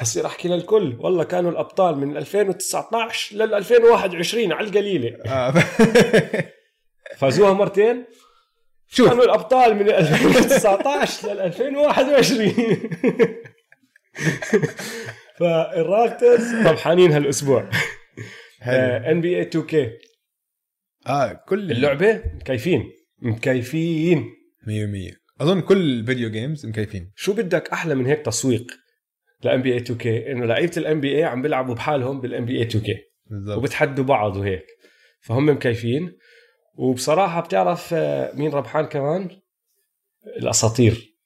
[0.01, 0.97] بصير أحكي للكل.
[0.99, 5.17] والله كانوا الأبطال من 2019 لل 2021 على القليلة.
[5.25, 5.53] آه.
[7.17, 8.05] فازوها مرتين.
[8.87, 9.09] شوف.
[9.09, 12.53] كانوا الأبطال من 2019 لل 2021
[15.37, 17.69] فالرابترز ربحانين هالأسبوع.
[18.67, 19.91] NBA 2K
[21.07, 22.91] آه كل اللعبة مكيفين.
[23.21, 24.25] مكيفين.
[24.63, 27.11] 100% أظن كل ال video games مكيفين.
[27.15, 28.67] شو بدك أحلى من هيك تسويق؟
[29.43, 32.95] لأن NBA 2K إنه لعيبة ال NBA عم بيلعبوا بحالهم بال NBA 2K
[33.25, 33.57] بالضبط.
[33.57, 34.65] وبتحدوا بعض وهيك.
[35.21, 36.17] فهم مكيفين.
[36.75, 39.29] وبصراحة بتعرف آه، مين ربحان كمان؟
[40.37, 41.17] الأساطير.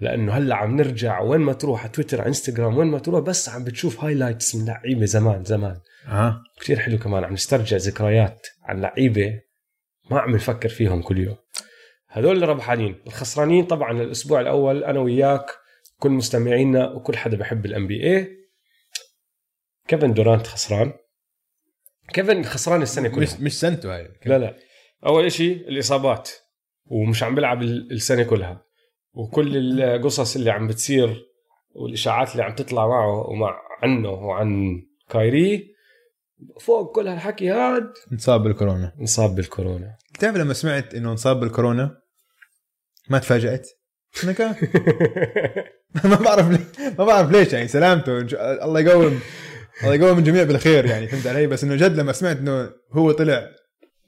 [0.00, 3.48] لأنه هلأ عم نرجع وين ما تروح على تويتر على إنستغرام وين ما تروح بس
[3.48, 5.76] عم بتشوف highlights من لعيبة زمان زمان.
[6.08, 7.24] آه كتير حلو كمان.
[7.24, 9.40] عم نسترجع ذكريات عن لعيبة
[10.10, 11.36] ما عم نفكر فيهم كل يوم.
[12.08, 15.46] هذول اللي ربحانين الخسرانين طبعا الأسبوع الأول أنا وياك
[16.00, 18.36] كل مستمعينا وكل حدا بحب الام بي اي
[19.88, 20.92] كيفن دورانت خسران؟
[22.12, 23.22] كيفن خسران السنة كلها.
[23.34, 24.08] مش مش سنته هاي.
[24.26, 24.56] لا لا.
[25.06, 26.30] أول إشي الإصابات
[26.86, 28.64] ومش عم بيلعب ال- السنة كلها.
[29.12, 31.26] وكل القصص اللي عم بتصير
[31.70, 35.74] والإشاعات اللي عم تطلع معه ومع عنه وعن كايري
[36.60, 38.92] فوق كل هالحكي هاد انصاب بالكورونا.
[39.00, 39.96] انصاب بالكورونا.
[40.14, 42.00] بتعرف لما سمعت إنه انصاب بالكورونا
[43.10, 43.68] ما تفاجأت؟
[46.04, 48.18] ما بعرف ليه- ما بعرف ليش يعني سلامته.
[48.64, 49.20] الله يقوم
[49.82, 53.48] الله يقوم الجميع بالخير يعني فهمت علي؟ بس إنه جد لما سمعت إنه هو طلع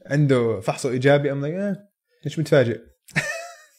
[0.06, 1.76] عنده فحصه إيجابي I'm like
[2.24, 2.80] ليش متفاجئ.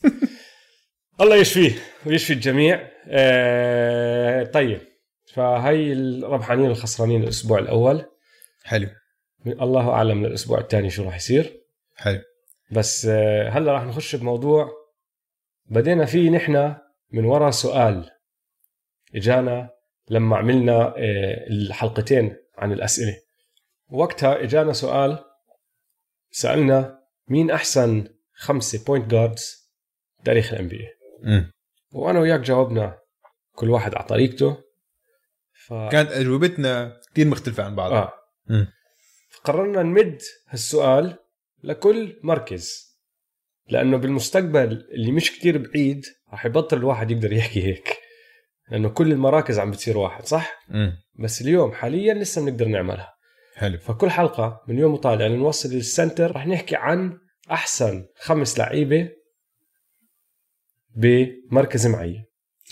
[1.22, 1.72] الله يشفيه
[2.06, 2.88] ويشفي الجميع.
[3.08, 4.82] آه طيب
[5.34, 8.06] فهي الربحانين الخسرانين الأسبوع الأول.
[8.64, 8.88] حلو.
[9.48, 11.54] الله أعلم للأسبوع الثاني شو راح يصير.
[11.96, 12.20] حلو.
[12.72, 14.70] بس آه، هلا راح نخش بموضوع
[15.70, 16.76] بدينا فيه نحن
[17.14, 18.10] من وراء سؤال
[19.16, 19.70] إجانا
[20.10, 23.16] لما عملنا آه، الحلقتين عن الأسئلة.
[23.92, 25.20] وقتها إجانا سؤال
[26.32, 29.72] سألنا مين أحسن خمسة point guards
[30.26, 30.88] تاريخ ال NBA.
[31.92, 33.00] وأنا وياك جاوبنا
[33.56, 34.58] كل واحد على طريقته.
[35.68, 35.74] ف...
[35.74, 38.14] كانت أجوبتنا كثير مختلفة عن بعض آه.
[38.48, 38.68] مم.
[39.30, 41.18] فقررنا نمد هالسؤال
[41.64, 42.94] لكل مركز
[43.70, 47.98] لأنه بالمستقبل اللي مش كتير بعيد راح يبطل الواحد يقدر يحكي هيك.
[48.70, 50.98] لأنه كل المراكز عم بتصير واحد صح؟ مم.
[51.20, 53.14] بس اليوم حاليا لسه بنقدر نعملها.
[53.56, 53.78] حلو.
[53.78, 57.20] فكل حلقة من يوم وطالع لنوصل لل center راح نحكي عن
[57.52, 59.10] أحسن خمس لعيبة
[60.96, 62.26] بمركز معين.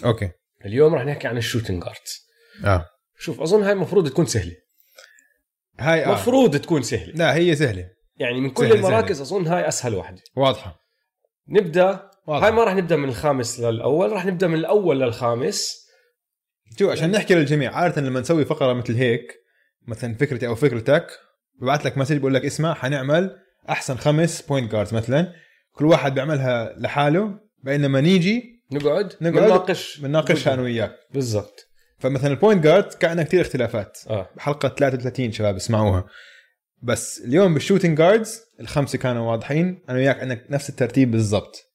[0.05, 0.31] أوكي.
[0.65, 2.27] اليوم راح نحكي عن ال shooting guards
[2.65, 2.85] آه.
[3.19, 4.55] شوف أظن هاي المفروض تكون سهلة.
[5.79, 6.11] هاي آه.
[6.11, 7.13] مفروض تكون سهلة.
[7.13, 7.89] لا هي سهلة.
[8.15, 10.21] يعني من كل سهلة- المراكز أظن هاي أسهل واحدة.
[10.35, 10.79] واضحة.
[11.47, 15.87] نبدأ واضحه هاي ما راح نبدأ من الخامس للأول راح نبدأ من الأول للخامس.
[16.79, 19.33] شو عشان نحكي للجميع عادة لما نسوي فقرة مثل هيك
[19.87, 21.07] مثلا فكرتي أو فكرتك
[21.61, 23.37] ببعث لك message بقول لك اسمع حنعمل
[23.69, 25.33] أحسن خمس point guards مثلا.
[25.71, 30.95] كل واحد بيعملها لحاله بينما نيجي نقعد نقعد نناقش بنناقشها أنا وياك.
[31.13, 31.67] بالضبط.
[31.99, 33.97] فمثلا ال point guard كان عندنا كثير اختلافات.
[34.09, 34.29] آه.
[34.35, 36.05] بحلقه 33 شباب اسمعوها.
[36.83, 41.70] بس اليوم بال shooting guards الخمسة كانوا واضحين أنا وياك عندك نفس الترتيب بالضبط.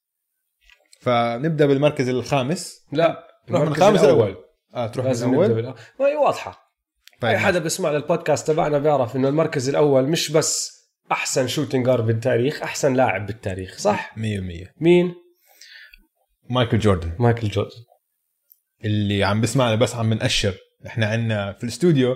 [0.99, 2.85] فنبدأ بالمركز الخامس.
[2.91, 4.35] لا نروح من الخامس الأول.
[4.73, 6.67] آه تروح من لازم نبدأ الأول ما هي واضحة.
[7.21, 7.31] طيب.
[7.31, 10.77] أي حدا بيسمع للبودكاست تبعنا بيعرف إنه المركز الأول مش بس
[11.11, 14.19] أحسن shooting guard بالتاريخ أحسن لاعب بالتاريخ صح؟ 100%
[14.81, 15.15] مين؟
[16.49, 17.11] مايكل جوردن.
[17.19, 17.83] مايكل جوردن.
[18.85, 20.57] اللي عم بسمعنا بس عم بنأشر.
[20.87, 22.15] إحنا عندنا في الاستوديو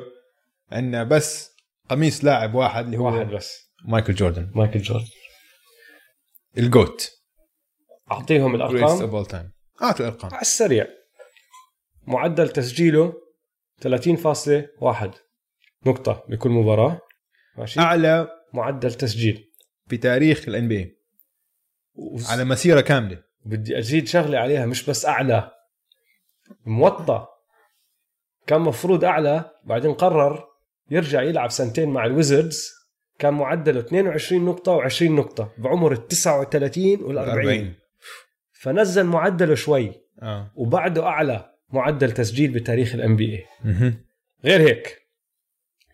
[0.72, 1.52] عندنا بس
[1.90, 3.72] قميص لاعب واحد اللي هو واحد بس.
[3.86, 4.52] مايكل جوردن.
[4.56, 5.08] مايكل جوردن.
[6.58, 7.12] ال GOAT
[8.12, 9.24] أعطيهم الأرقام.
[9.26, 9.82] Time.
[9.82, 10.88] أعطوا الارقام على السريع.
[12.08, 13.14] معدل تسجيله
[13.82, 15.10] 30.1
[15.86, 17.00] نقطة بكل مباراة.
[17.58, 17.80] ماشي.
[17.80, 19.52] أعلى معدل تسجيل.
[19.88, 20.98] في تاريخ ال NBA
[22.30, 23.24] على مسيرة كاملة.
[23.46, 25.52] بدي أزيد شغلة عليها مش بس أعلى.
[26.66, 27.28] موطى
[28.48, 30.48] كان مفروض أعلى بعدين قرر
[30.92, 32.72] يرجع يلعب سنتين مع ال Wizards.
[33.20, 37.76] كان معدله 22 نقطة و20 نقطة بعمر ال 39 وال 40
[38.62, 39.92] فنزل معدله شوي.
[40.22, 40.52] آه.
[40.56, 43.46] وبعده أعلى معدل تسجيل بتاريخ ال NBA.
[44.46, 44.98] غير هيك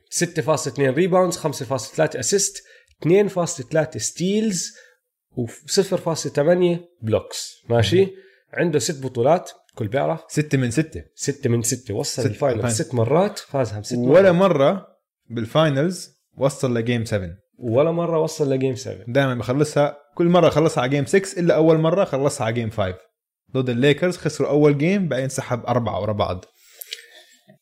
[0.10, 2.64] 6.2 rebounds 5.3 assist
[3.06, 4.72] 2.3 steals
[5.38, 8.08] و0.8 blocks ماشي؟
[8.54, 9.52] عنده ست بطولات.
[9.76, 11.04] كل بيعرف؟ ستة من ستة.
[11.16, 11.94] ستة من ستة.
[11.94, 12.74] وصل ست- ال final fin-.
[12.74, 14.52] ست مرات فازها بست ولا مرات.
[14.52, 14.88] مرة
[15.30, 20.26] بال finals وصل ل game 7 ولا مرة وصل ل game 7 دائما بخلصها كل
[20.26, 22.98] مرة خلصها على game 6 إلا أول مرة خلصها على game 5
[23.54, 26.46] ضد الليكرز خسروا أول game بعدين سحب أربعة ورا بعض.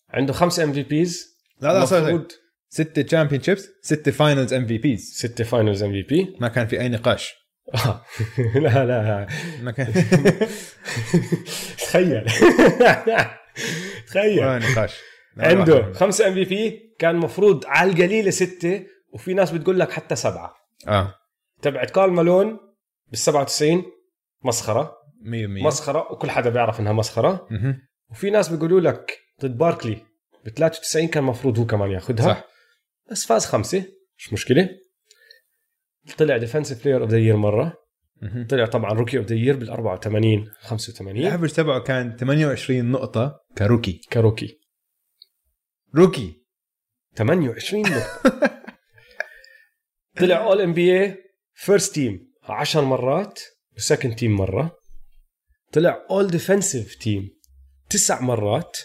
[0.10, 1.26] عنده خمسة MVPs
[1.62, 2.32] لا لا صار المفروض
[2.70, 7.34] ستة championships ستة finals MVPs ستة finals MVP ما كان في أي نقاش.
[8.56, 9.28] لا لا
[9.62, 9.94] ما كان.
[11.78, 12.26] تخيل.
[14.08, 14.40] تخيل.
[14.40, 14.94] ولا نقاش.
[15.38, 15.94] عنده.
[15.94, 20.54] خمسة MVP كان مفروض على القليلة ستة وفي ناس بتقول لك حتى سبعة.
[20.88, 21.16] آه.
[21.62, 22.60] تبعت كارل مالون
[23.08, 23.84] بال 97
[24.44, 24.98] مسخرة.
[25.22, 27.48] 100% مسخرة وكل حدا بيعرف إنها مسخرة.
[27.52, 27.82] مهم.
[28.12, 30.06] وفي ناس بيقولوا لك ضد باركلي
[30.46, 32.44] ب 93 كان مفروض هو كمان ياخذها صح.
[33.12, 33.86] بس فاز خمسة
[34.18, 34.70] مش مشكلة.
[36.18, 37.74] طلع defensive player of the year مرة.
[38.22, 38.48] مهم.
[38.48, 43.40] طلع طبعا rookie of the year بال 84 85 ال average تبعه كان 28 نقطة
[43.58, 44.02] ك rookie.
[44.14, 44.60] ك rookie.
[45.96, 46.46] rookie.
[47.16, 48.42] 28 نقطة.
[50.20, 53.40] طلع all NBA first team 10 مرات
[53.78, 54.78] و second team مرة.
[55.72, 57.30] طلع all defensive team
[57.90, 58.78] تسع مرات.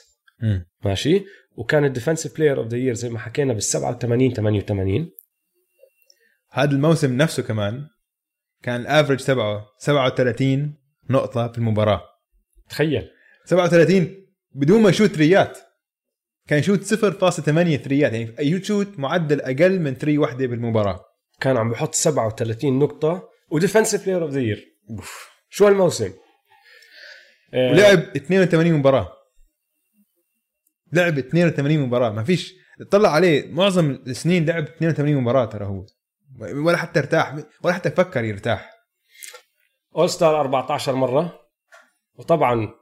[0.43, 0.67] مم.
[0.85, 1.25] ماشي؟
[1.57, 5.11] وكان ال defensive player of the year زي ما حكينا بال 87 88
[6.51, 7.89] هذا الموسم نفسه كمان
[8.63, 10.75] كان ال average تبعه 37
[11.11, 12.03] نقطة في المباراة.
[12.69, 13.11] تخيل.
[13.45, 15.59] 37 بدون ما يشوت three ات.
[16.49, 18.13] كان يشوت 0.8 three ات.
[18.13, 21.10] يعني يشوت معدل أقل من three وحدة بالمباراة.
[21.41, 23.29] كان عم بحط 37 نقطة.
[23.51, 24.77] و defensive player of the year
[25.49, 26.13] شو هالموسم؟
[27.55, 29.13] آه، ولعب 82 مباراة.
[30.93, 32.11] لعب 82 مباراة.
[32.11, 35.87] ما فيش اطلع عليه معظم السنين لعب 82 مباراة ترى هو.
[36.41, 38.71] ولا حتى ارتاح ولا حتى فكر يرتاح.
[39.97, 41.41] all star 14 مرة.
[42.15, 42.75] وطبعا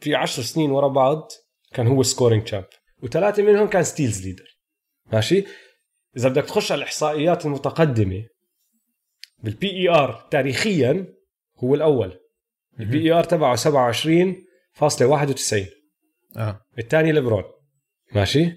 [0.00, 1.28] في 10 سنين ورا بعض
[1.74, 2.64] كان هو scoring champ
[3.02, 4.58] وثلاثة منهم كان steals leader
[5.12, 5.44] ماشي؟
[6.16, 8.24] إذا بدك تخش على الإحصائيات المتقدمة
[9.42, 11.14] بال PER تاريخيا
[11.58, 12.18] هو الأول.
[12.80, 13.60] ال PER تبعه 27.91
[16.36, 16.60] آه.
[16.78, 17.44] الثاني ليبرون.
[18.14, 18.52] ماشي؟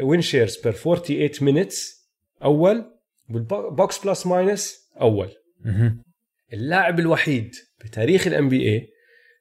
[0.00, 2.08] win shares per 48 minutes
[2.44, 2.84] أول.
[3.28, 5.30] بال box plus minus أول.
[6.52, 8.88] اللاعب الوحيد بتاريخ ال NBA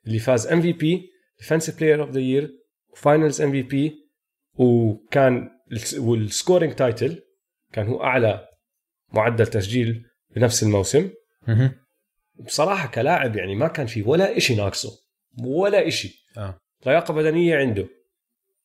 [0.08, 2.52] اللي فاز MVP defensive player of the year
[2.90, 3.94] و finals MVP
[4.56, 7.22] وكان الس- وال scoring title
[7.74, 8.48] كان هو أعلى
[9.14, 10.06] معدل تسجيل
[10.36, 11.10] بنفس الموسم.
[12.40, 14.90] بصراحة كلاعب يعني ما كان في ولا إشي ناقصه
[15.44, 16.26] ولا إشي.
[16.38, 16.60] آه.
[16.86, 17.88] لياقة بدنية عنده.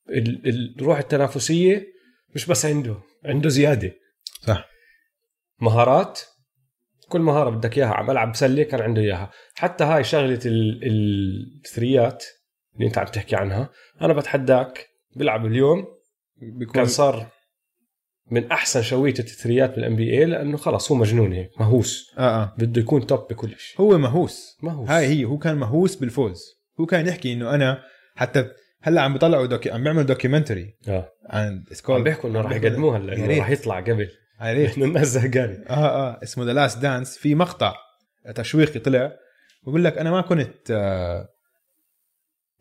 [0.08, 1.86] ال- ال- الروح التنافسية
[2.34, 3.92] مش بس عنده عنده زيادة.
[4.46, 4.68] صح.
[5.60, 6.20] مهارات.
[7.08, 9.30] كل مهارة بدك إياها على ملعب سله كان عنده إياها.
[9.54, 12.24] حتى هاي شغلة ال- ال- الثريات
[12.74, 15.84] اللي أنت عم تحكي عنها أنا بتحداك بيلعب اليوم
[16.36, 17.30] بيكون كان صار
[18.30, 22.12] من أحسن شويته الثريات بالان بي اي لأنه خلص هو مجنون هيك مهووس.
[22.18, 22.54] آه آه.
[22.58, 24.58] بده يكون توب بكل شيء هو مهووس.
[24.62, 24.90] مهووس.
[24.90, 26.44] هاي هي هو كان مهووس بالفوز.
[26.80, 27.82] هو كان يحكي إنه أنا
[28.14, 28.50] حتى
[28.82, 31.12] هلأ عم بيطلعوا docu- عم بيعملوا documentary آه.
[31.26, 33.38] عن عم بيحكوا إنه راح يقدموها هلا انه.
[33.38, 34.08] راح يطلع قبل.
[34.40, 35.64] يا ريت الناس زهقانة.
[35.68, 36.20] آه آه.
[36.22, 37.74] اسمه The Last Dance في مقطع
[38.34, 39.12] تشويقي طلع.
[39.62, 41.28] بقول لك أنا ما كنت آه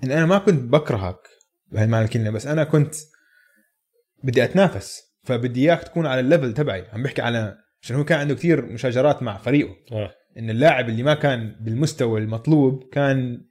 [0.04, 1.20] إن أنا ما كنت بكرهك
[1.72, 2.96] بهي معنى الكلمة بس أنا كنت
[4.24, 5.13] بدي أتنافس.
[5.24, 6.88] فبدي إياك تكون على ال level تبعي.
[6.94, 9.76] عم بحكي على عشان هو كان عنده كثير مشاجرات مع فريقه.
[9.92, 10.14] آه.
[10.38, 13.46] إن اللاعب اللي ما كان بالمستوى المطلوب كان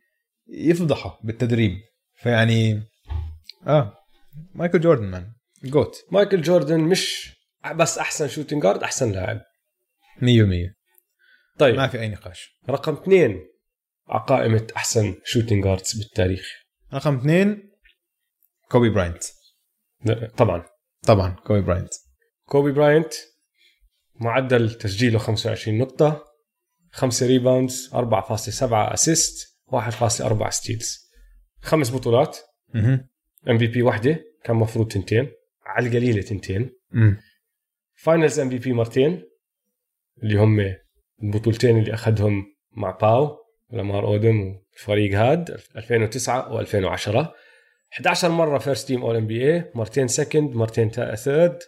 [0.48, 1.72] يفضحه بالتدريب.
[2.14, 2.82] فيعني
[3.66, 3.94] آه.
[4.54, 5.32] مايكل جوردن man
[5.64, 7.32] GOAT مايكل جوردن مش
[7.74, 9.40] بس أحسن shooting guard أحسن لاعب.
[10.18, 10.22] 100%
[11.58, 11.74] طيب.
[11.74, 12.58] ما في أي نقاش.
[12.70, 13.40] رقم اثنين
[14.08, 16.48] على قائمة أحسن shooting guards بالتاريخ.
[16.94, 17.72] رقم اثنين
[18.68, 19.22] كوبي براينت
[20.36, 20.71] طبعا.
[21.06, 21.92] طبعا كوبي براينت.
[22.46, 23.12] كوبي براينت
[24.14, 26.24] معدل تسجيله 25 نقطة
[26.90, 31.10] 5 rebounds 4.7 assist 1.4 steals.
[31.62, 32.38] خمس بطولات.
[33.48, 35.32] MVP وحده كان مفروض تنتين
[35.66, 36.70] على القليلة تنتين.
[37.94, 39.22] finals MVP مرتين
[40.22, 40.74] اللي هم
[41.22, 43.36] البطولتين اللي أخذهم مع باو
[43.70, 47.26] لامار أودم والفريق هاد 2009 و2010
[47.92, 51.58] 11 مرة first team All-NBA مرتين second مرتين third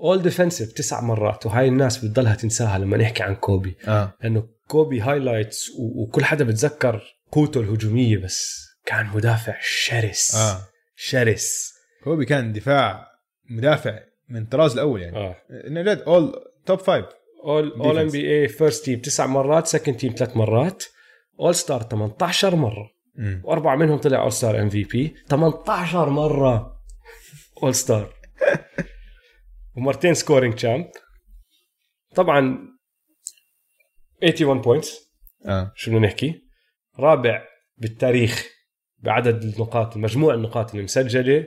[0.00, 1.46] All-Defensive تسع مرات.
[1.46, 3.76] وهاي الناس بتضلها تنساها لما نحكي عن كوبي.
[3.88, 4.14] آه.
[4.22, 10.34] لأنه كوبي highlights و- وكل حدا بتذكر قوته الهجومية بس كان مدافع شرس.
[10.34, 10.58] آه.
[10.96, 11.72] شرس.
[12.04, 13.06] كوبي كان دفاع
[13.50, 15.16] مدافع من الطراز الأول يعني.
[15.16, 15.36] آه.
[15.66, 16.32] إنه جد اول
[16.66, 17.06] top five
[17.44, 20.84] all All-NBA first team تسع مرات second team ثلاث مرات.
[21.40, 22.95] All-Star 18 مرة.
[23.44, 26.80] وأربعة منهم طلع All-Star MVP 18 مرة
[27.62, 28.14] All-Star
[29.76, 30.86] ومرتين scoring champ
[32.14, 32.58] طبعا
[34.22, 35.06] 81 points
[35.46, 35.72] آه.
[35.76, 36.42] شو بدنا نحكي؟
[36.98, 37.42] رابع
[37.76, 38.46] بالتاريخ
[38.98, 41.46] بعدد النقاط مجموع النقاط اللي مسجله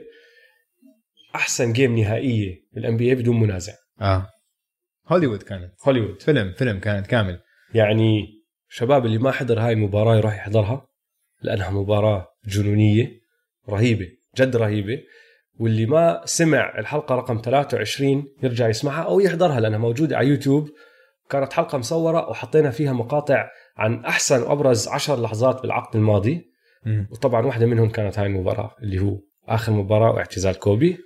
[1.34, 3.72] أحسن game نهائية بال NBA بدون منازع.
[4.00, 4.26] آه.
[5.08, 5.72] هوليوود كانت.
[5.86, 6.22] هوليوود.
[6.22, 7.40] فيلم فيلم كانت كامل.
[7.74, 8.26] يعني
[8.68, 10.86] شباب اللي ما حضر هاي المباراة يروح يحضرها.
[11.42, 13.20] لأنها مباراة جنونية
[13.68, 14.98] رهيبة جد رهيبة.
[15.58, 20.68] واللي ما سمع الحلقة رقم 23 يرجع يسمعها أو يحضرها لأنها موجودة على يوتيوب.
[21.30, 26.50] كانت حلقة مصورة وحطينا فيها مقاطع عن أحسن وأبرز عشر لحظات بالعقد الماضي.
[26.86, 27.08] مم.
[27.10, 30.98] وطبعا واحدة منهم كانت هاي المباراة اللي هو آخر مباراة واعتزال كوبي.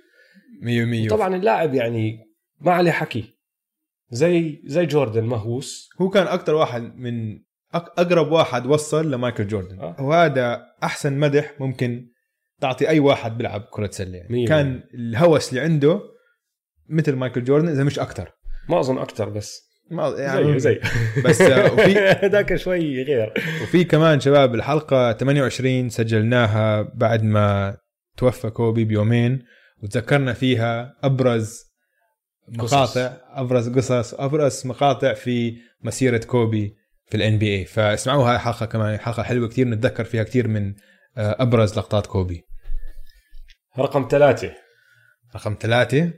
[0.61, 1.09] مية مية.
[1.09, 2.17] طبعا اللاعب يعني
[2.61, 3.35] ما عليه حكي.
[4.09, 7.39] زي زي جوردن مهووس هو كان أكثر واحد من
[7.73, 9.79] أقرب واحد وصل لمايكل جوردن.
[9.79, 9.95] آه.
[9.99, 12.15] وهذا أحسن مدح ممكن
[12.61, 16.01] تعطي أي واحد بيلعب كرة سله يعني كان الهوس اللي عنده
[16.89, 18.31] مثل مايكل جوردن إذا مش أكثر
[18.69, 19.65] ما أظن أكثر بس.
[19.91, 20.79] ما زي يعني زي
[21.25, 23.33] بس آه، وفي هذاك شوي غير.
[23.63, 27.77] وفي كمان شباب الحلقة 28 سجلناها بعد ما
[28.17, 29.43] توفى كوبي بيومين
[29.83, 31.63] وتذكرنا فيها أبرز
[32.47, 36.75] مقاطع أبرز قصص أبرز مقاطع في مسيرة كوبي.
[37.07, 40.73] في ال NBA فاسمعوا هاي الحلقة كمان حلقة حلوة كثير نتذكر فيها كثير من
[41.17, 42.43] آه، أبرز لقطات كوبي.
[43.79, 44.55] رقم ثلاثة.
[45.35, 46.13] رقم ثلاثة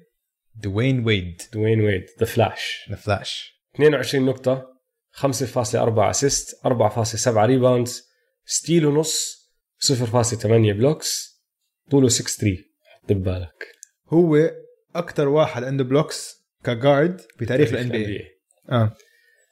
[0.56, 1.41] دوين ويد.
[1.54, 4.63] دوين ويد the Flash ال Flash 22 نقطة
[5.12, 8.04] 5.4 assist 4.7 rebounds
[8.46, 9.38] steal ونص
[9.80, 11.42] 0.8 blocks
[11.91, 13.67] طوله 6 3 حط ببالك.
[14.08, 14.52] هو
[14.95, 18.94] أكثر واحد عنده blocks ك guard بتاريخ ال NBA.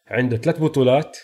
[0.08, 1.18] عنده ثلاث بطولات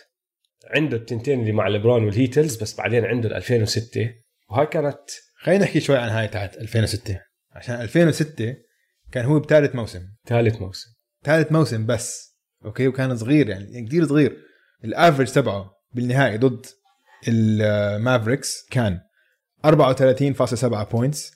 [0.75, 4.09] عنده التنتين اللي مع ليبرون وال Heatles بس بعدين عنده ال 2006
[4.49, 4.99] وهاي كانت
[5.35, 7.19] خلينا نحكي شوي عن هاي تاعت 2006
[7.51, 8.55] عشان 2006
[9.11, 10.01] كان هو بثالث موسم.
[10.27, 10.89] ثالث موسم.
[11.23, 12.37] ثالث موسم بس.
[12.65, 14.37] okay؟ وكان صغير يعني كثير صغير.
[14.83, 16.65] ال average تبعه بالنهائي ضد
[17.27, 18.99] المافريكس كان
[19.65, 21.31] 34.7 points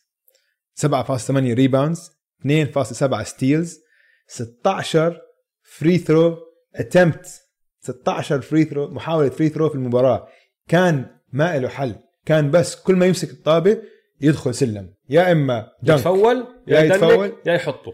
[0.86, 2.10] 7.8 rebounds
[2.46, 3.80] 2.7 steals
[4.28, 5.22] 16
[5.64, 6.38] free throw
[6.76, 7.42] attempt
[7.82, 10.28] 16 free throw محاولة free throw في المباراة.
[10.68, 11.96] كان ما له حل.
[12.26, 13.78] كان بس كل ما يمسك الطابة
[14.22, 14.94] يدخل سلم.
[15.10, 16.80] يا إما dunk يتفول يا.
[16.80, 17.34] يتفول.
[17.46, 17.94] يا يحطه.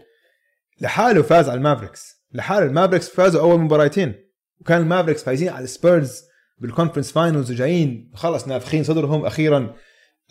[0.80, 2.22] لحاله فاز على المافريكس.
[2.32, 4.14] لحاله المافريكس فازوا أول مباراتين.
[4.60, 6.22] وكان المافريكس فايزين على السبيرز
[6.58, 8.12] بال conference finals وجايين.
[8.14, 9.74] خلص نافخين صدرهم أخيرا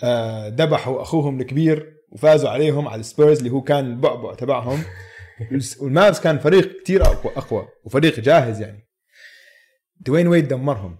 [0.03, 4.83] آه، ذبحوا أخوهم الكبير وفازوا عليهم على السبيرز اللي هو كان البعبع تبعهم.
[5.81, 8.87] والمافز كان فريق كتير اقوى أقوى وفريق جاهز يعني.
[9.99, 10.99] دوين ويد دمرهم.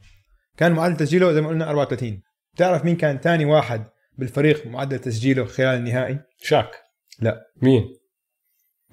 [0.57, 2.21] كان معدل تسجيله زي ما قلنا 34
[2.57, 3.85] تعرف مين كان تاني واحد
[4.17, 6.71] بالفريق معدل تسجيله خلال النهائي؟ شاك.
[7.19, 7.41] لا.
[7.61, 7.97] مين؟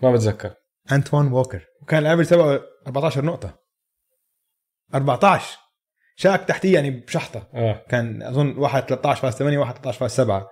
[0.02, 0.54] ما بتذكر.
[0.92, 1.66] أنتوان ووكر.
[1.82, 3.58] وكان ال average تبعه 14 نقطة.
[4.94, 5.58] 14
[6.16, 7.48] شاك تحتيه يعني بشحطة.
[7.54, 7.84] آه.
[7.88, 10.46] كان أظن واحد 13.8 واحد 13.7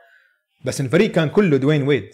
[0.65, 2.11] بس الفريق كان كله دوين ويد.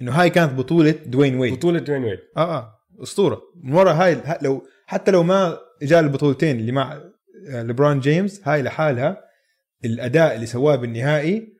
[0.00, 1.52] إنه هاي كانت بطولة دوين ويد.
[1.52, 2.18] بطولة دوين ويد.
[2.36, 3.42] آه آه أسطورة.
[3.62, 7.02] من ورا هاي لو حتى لو ما اجى البطولتين اللي مع
[7.48, 9.24] آه، ليبرون جيمس هاي لحالها
[9.84, 11.54] الأداء اللي سواه بالنهائي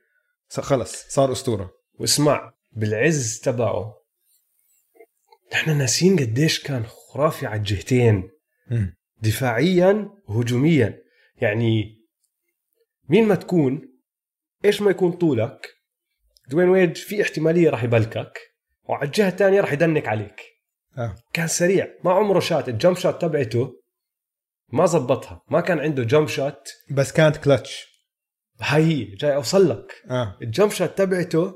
[0.49, 1.71] خلص صار أسطورة.
[1.99, 3.95] واسمع بالعز تبعه
[5.53, 8.29] نحن ناسين قديش كان خرافي على الجهتين.
[9.21, 11.03] دفاعيا وهجوميا.
[11.37, 12.01] يعني
[13.09, 13.95] مين ما تكون
[14.65, 15.74] إيش ما يكون طولك
[16.47, 18.39] دوين ويد في احتمالية راح يبلكك.
[18.83, 20.41] وعلى الجهه الثانية راح يدنك عليك.
[20.97, 21.15] آه.
[21.33, 21.87] كان سريع.
[22.03, 22.69] ما عمره شات.
[22.69, 23.81] الجمب شات تبعته
[24.71, 26.69] ما زبطها ما كان عنده جمب شات.
[26.91, 27.85] بس كانت كلتش
[28.61, 29.03] هاي هي.
[29.03, 29.93] جاي أوصل لك.
[30.09, 30.37] آه.
[30.41, 31.53] الجمب شات تبعته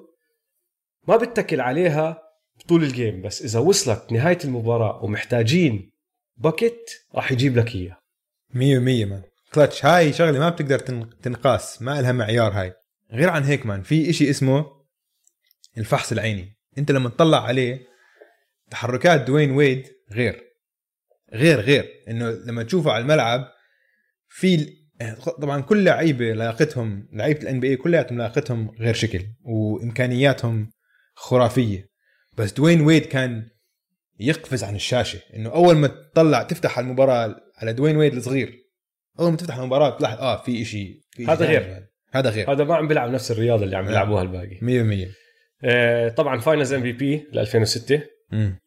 [1.08, 2.22] ما بتكل عليها
[2.68, 5.92] طول ال game بس إذا وصلت نهاية المباراة ومحتاجين
[6.38, 7.98] bucket راح يجيب لك إياه.
[8.54, 9.24] مية مية man
[9.54, 11.82] clutch هاي شغلة ما بتقدر تن- تنقاس.
[11.82, 12.74] ما لها معيار هاي.
[13.12, 14.79] غير عن هيك man في إشي اسمه
[15.78, 16.58] الفحص العيني.
[16.78, 17.88] انت لما تطلع عليه
[18.72, 20.44] تحركات دوين ويد غير.
[21.34, 21.90] غير غير.
[22.08, 23.48] انه لما تشوفه على الملعب
[24.30, 24.80] في
[25.42, 30.72] طبعا كل لعيبة لياقتهم لعيبة ال NBA كلياتهم لياقتهم غير شكل وإمكانياتهم
[31.16, 31.90] خرافية.
[32.38, 33.50] بس دوين ويد كان
[34.20, 35.20] يقفز عن الشاشة.
[35.36, 38.70] إنه أول ما تطلع تفتح المباراة على دوين ويد الصغير
[39.20, 41.88] أول ما تفتح المباراة تلاحظ آه في شيء هذا غير.
[42.12, 42.52] هذا غير.
[42.52, 43.90] هذا ما عم بيلعب نفس الرياضة اللي عم لا.
[43.90, 44.60] بيلعبوها الباقي.
[44.62, 45.08] 100% آه
[46.16, 48.02] طبعا finals MVP ل 2006
[48.34, 48.60] امم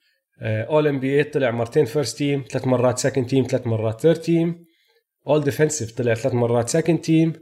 [0.42, 4.64] All-NBA طلع مرتين first team ثلاث مرات second team ثلاث مرات third team
[5.26, 7.32] All-Defensive طلع ثلاث مرات second team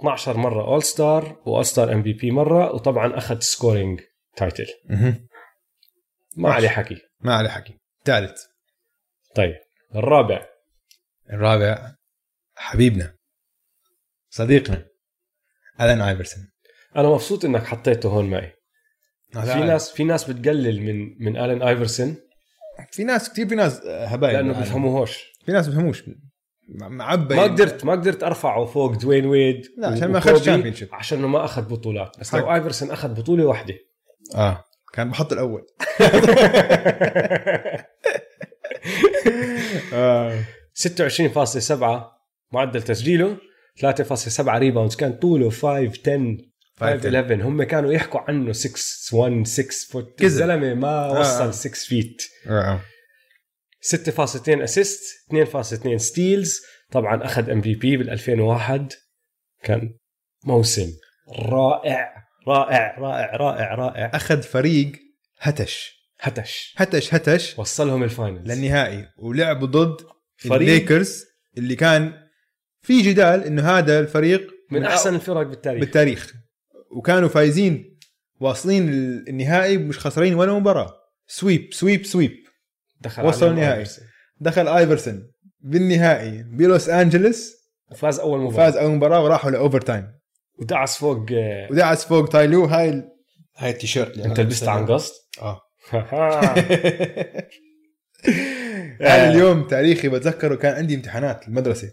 [0.00, 4.00] 12 مرة all star و all star MVP مرة وطبعا أخذ scoring
[4.36, 4.66] title
[6.36, 6.52] ما.
[6.52, 6.96] عليه حكي.
[7.20, 7.78] ما عليه حكي.
[8.04, 8.42] ثالث.
[9.34, 9.54] طيب
[9.94, 10.46] الرابع.
[11.32, 11.94] الرابع
[12.56, 13.16] حبيبنا
[14.30, 14.86] صديقنا
[15.80, 16.48] ألين آيفرسون
[16.96, 18.52] أنا مبسوط إنك حطيته هون معي
[19.36, 19.60] هذا في.
[19.60, 22.16] ناس في ناس بتقلل من من الين آيفرسون
[22.90, 24.58] في ناس كثير في ناس هبايل لأنه.
[24.58, 26.04] بيفهموهوش في ناس بيفهموش
[26.68, 30.92] معبى ما قدرت ما قدرت أرفعه فوق دوين ويد لا، عشان ما أخذ championship.
[30.94, 32.34] عشان ما أخذ بطولات بس.
[32.34, 33.74] لو آيفرسون أخذ بطولة واحدة
[34.34, 35.66] آه كان بحط الأول
[39.92, 40.42] آه.
[40.74, 41.82] 26.7
[42.52, 43.36] معدل تسجيله
[43.80, 46.36] 3.7 rebounds كان طوله 5 10
[46.82, 50.22] 5 11 هم كانوا يحكوا عنه 6 1 6 foot.
[50.22, 51.20] الزلمة ما آه.
[51.20, 52.80] وصل 6 feet آه.
[53.80, 55.00] 6.2 assist
[55.34, 56.60] 2.2 steals
[56.90, 58.92] طبعا أخذ MVP بال 2001
[59.64, 59.94] كان
[60.44, 60.90] موسم
[61.38, 62.12] رائع
[62.48, 64.10] رائع رائع رائع رائع.
[64.14, 64.92] أخذ فريق
[65.38, 65.92] هتش.
[66.20, 66.74] هتش.
[66.76, 67.58] هتش هتش.
[67.58, 69.08] وصلهم ال finals للنهائي.
[69.18, 70.00] ولعبوا ضد
[70.36, 71.24] فريق- الليكرز
[71.58, 72.12] اللي كان
[72.82, 75.80] في جدال إنه هذا الفريق من أحسن الفرق بالتاريخ.
[75.80, 76.32] بالتاريخ.
[76.92, 77.98] وكانوا فايزين
[78.40, 78.88] واصلين
[79.28, 80.92] النهائي مش خسرين ولا مباراة.
[81.26, 82.32] sweep sweep sweep.
[83.00, 83.86] دخل وصل عليهم النهائي.
[84.40, 87.54] دخل آيفرسون بالنهائي بلوس أنجلس.
[87.90, 88.56] وفاز أول مباراة.
[88.56, 90.12] فاز أول مباراة وراحوا ل overtime
[90.58, 92.64] ودعس فوق آه، ودعس فوق تاي لو.
[92.64, 93.08] هاي ال...
[93.56, 95.12] هاي التيشيرت اللي أنت لبستها عن قصد؟
[95.42, 95.60] آه.
[95.94, 96.54] آه.
[99.00, 101.90] هذا اليوم تاريخي بتذكره كان عندي امتحانات المدرسة.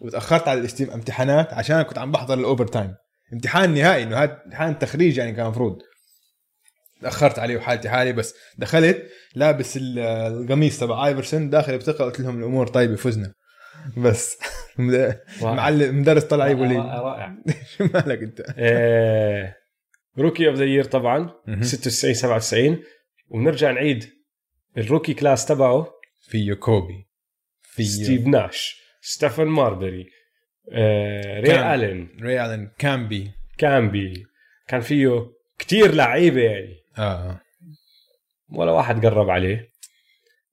[0.00, 0.90] وتأخرت على الاستم...
[0.90, 2.94] امتحانات عشان كنت عم بحضر ال overtime
[3.32, 5.82] امتحان نهائي إنه هذا امتحان تخريج يعني كان المفروض
[7.00, 12.38] تأخرت عليه وحالتي حالي بس دخلت لابس ال- القميص تبع آيفرسون داخل بثقة قلت لهم
[12.38, 13.34] الأمور طيبة فزنا.
[13.96, 14.38] بس
[15.42, 17.36] معلم مدرس طلع يقول لي رائع
[17.76, 18.40] شو مالك أنت؟
[20.18, 21.62] rookie of the year طبعا مهم.
[21.62, 22.82] 96 97
[23.28, 24.04] وبنرجع نعيد
[24.78, 25.92] ال rookie class تبعه.
[26.30, 27.08] فيه كوبي
[27.62, 30.06] فيه ستيف ناش ستيفن ماربري
[30.72, 31.74] آه، ري.
[31.74, 32.68] الين ري ألن.
[32.78, 34.26] كامبي كامبي
[34.68, 35.26] كان فيه
[35.58, 36.74] كتير لعيبة يعني.
[36.98, 37.40] آه.
[38.52, 39.68] ولا واحد قرب عليه.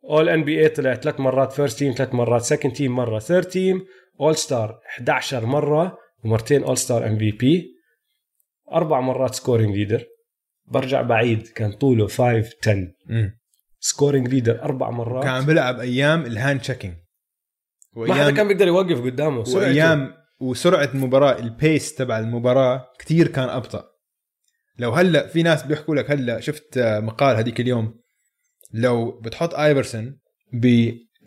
[0.09, 3.85] all NBA طلع ثلاث مرات first team ثلاث مرات second team مرة third team
[4.21, 7.75] all star 11 مرة ومرتين all star MVP
[8.71, 10.05] أربع مرات scoring leader
[10.65, 12.23] برجع بعيد كان طوله 5
[12.63, 12.73] 10
[13.09, 13.37] امم
[13.79, 15.23] scoring leader أربع مرات.
[15.23, 16.61] كان عم بيلعب أيام ال hand
[17.95, 19.67] checking ما حدا كان بيقدر يوقف قدامه سرعته.
[19.67, 23.83] وأيام وسرعة المباراة ال pace تبع المباراة كتير كان أبطأ.
[24.79, 27.99] لو هلا في ناس بيحكوا لك هلا شفت آه، مقال هذيك اليوم.
[28.73, 30.19] لو بتحط آيفرسون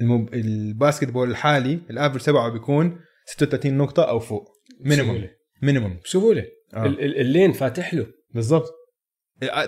[0.01, 4.49] بال basketball الحالي ال average تبعه بيكون 36 نقطة أو فوق.
[4.81, 5.31] minimum بسهولة.
[5.63, 6.45] minimum بسهولة.
[6.75, 6.87] آه.
[6.87, 8.07] ال- ال- ال lane فاتح له.
[8.35, 8.73] بالضبط.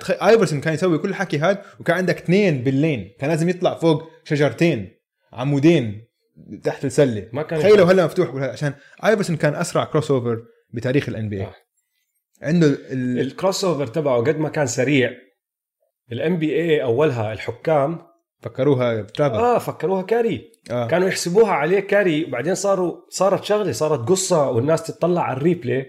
[0.01, 3.11] تخيل آيفرسون كان يسوي كل الحكي هذا وكان عندك اثنين بال lane.
[3.21, 4.91] كان لازم يطلع فوق شجرتين
[5.33, 6.07] عمودين.
[6.65, 7.29] تحت السلة.
[7.33, 8.75] ما كان تخيلوا هلا مفتوح عشان
[9.05, 10.43] آيفرسون كان أسرع crossover
[10.75, 11.55] بتاريخ ال NBA.
[12.43, 13.21] عنده ال...
[13.21, 15.11] ال crossover تبعه قد ما كان سريع.
[16.13, 17.99] ال NBA أولها الحكام
[18.43, 20.87] فكروها travel آه فكروها carry آه.
[20.87, 25.87] كانوا يحسبوها عليه carry بعدين صاروا صارت شغلة صارت قصة والناس تطلع على ال replay.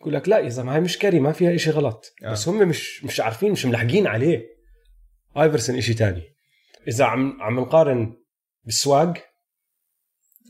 [0.00, 2.12] يقول لك لا يا زلمة هاي مش carry ما فيها إشي غلط.
[2.24, 2.32] آه.
[2.32, 4.42] بس هم مش مش عارفين مش ملحقين عليه.
[5.36, 6.22] آيفرسون إشي تاني.
[6.88, 8.16] إذا عم عم نقارن
[8.64, 9.14] بال swag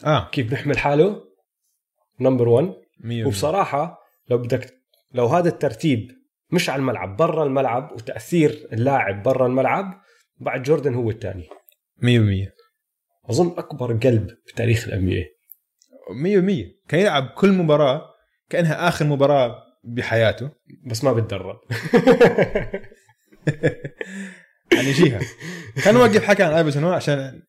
[0.04, 0.30] آه.
[0.30, 1.24] كيف بيحمل حاله؟
[2.20, 3.98] number 1 100 وبصراحة
[4.28, 4.74] لو بدك
[5.12, 6.08] لو هذا الترتيب
[6.50, 10.02] مش على الملعب برا الملعب وتأثير اللاعب برا الملعب
[10.40, 11.48] بعد جوردن هو الثاني
[11.98, 12.52] 100%
[13.30, 15.24] أظن أكبر قلب بتاريخ ال NBA
[16.10, 18.12] 100% كان يلعب كل مباراة
[18.50, 20.50] كأنها آخر مباراة بحياته.
[20.86, 21.60] بس ما بتدرب.
[24.72, 25.20] عن يجيها
[25.84, 27.42] كان وقف حكى عن ايفرسون عشان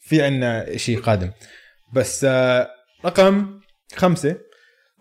[0.00, 1.30] في عنا شيء قادم.
[1.92, 2.68] بس آه،
[3.04, 3.60] رقم
[3.96, 4.36] خمسة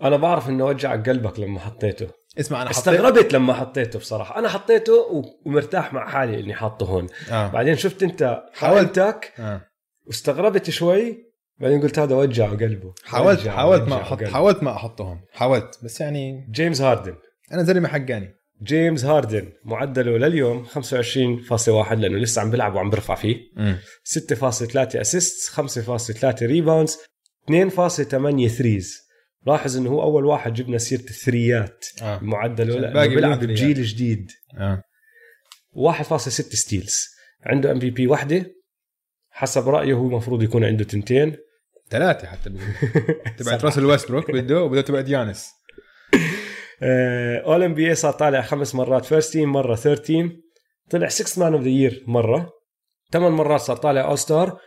[0.02, 2.08] أنا بعرف إنه وجعك قلبك لما حطيته
[2.40, 7.08] اسمع أنا حطيت استغربت لما حطيته بصراحة أنا حطيته ومرتاح مع حالي إني حاطه هون
[7.32, 7.48] آه.
[7.48, 9.00] بعدين شفت أنت حاولت.
[9.00, 9.62] حاولتك آه.
[10.08, 11.26] واستغربت شوي
[11.60, 14.24] بعدين قلت هذا وجع قلبه حاولت وجع- حاولت ما أحط.
[14.24, 17.16] حاولت ما احطهم حاولت بس يعني جيمس هاردن
[17.52, 23.38] أنا زلمة حقاني جيمس هاردن معدله لليوم 25.1 لأنه لسه عم بيلعب وعم بيرفع فيه.
[24.04, 26.98] 6.3 assist 5.3 rebounds
[27.52, 29.06] 2.8 threes
[29.48, 32.20] لاحظ إنه هو أول واحد جبنا سيرة الثريات آه.
[32.22, 34.32] معدله لأنه بيلعب بجيل جديد.
[34.58, 34.84] آه.
[35.74, 37.08] 1.6 steals
[37.46, 38.46] عنده MVP وحده
[39.30, 41.36] حسب رأيه هو المفروض يكون عنده تنتين.
[41.90, 42.52] ثلاثة حتى
[43.38, 45.50] تبعت راسل ويستبروك بده وبده تبعت يانس
[46.84, 50.42] all NBA صار طالع خمس مرات first team مرة third team
[50.90, 52.50] طلع 6 man of the year مرة.
[53.12, 54.60] ثمان مرات صار طالع all star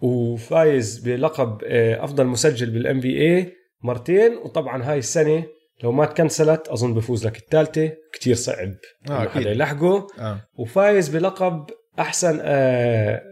[0.00, 3.52] وفايز بلقب آه، أفضل مسجل بال NBA
[3.82, 4.36] مرتين.
[4.36, 5.44] وطبعا هاي السنة
[5.82, 7.92] لو ما تكنسلت أظن بفوز لك الثالثة.
[8.12, 8.74] كتير صعب
[9.10, 10.06] آه إنه حدا يلحقه.
[10.18, 10.40] آه.
[10.58, 13.22] وفايز بلقب أحسن آه،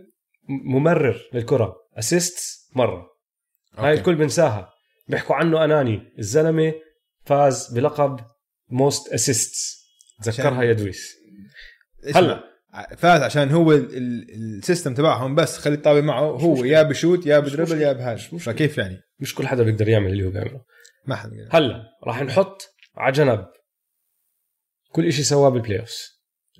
[0.48, 1.74] ممرر للكرة.
[1.98, 2.38] assist
[2.74, 3.06] مرة.
[3.78, 4.00] هاي okay.
[4.00, 4.70] الكل بنساها.
[5.08, 6.02] بيحكوا عنه أناني.
[6.18, 6.74] الزلمة
[7.26, 8.20] فاز بلقب
[8.70, 9.84] most assists
[10.22, 11.14] تذكرها يا دويس.
[12.14, 12.44] هلا.
[12.96, 16.20] فاز عشان هو ال- ال- ال system تبعهم بس خلي الطابة معه.
[16.20, 17.80] هو يا بشوت يا بدربل مشكلة.
[17.80, 18.38] يا بهاج مشكلة.
[18.54, 20.60] فكيف يعني؟ مش كل حدا بيقدر يعمل اللي هو بيعمله.
[21.06, 21.58] ما حدا بيقدر.
[21.58, 22.62] هلا راح نحط
[22.96, 23.46] على جنب
[24.92, 25.98] كل شيء سواه بال playoffs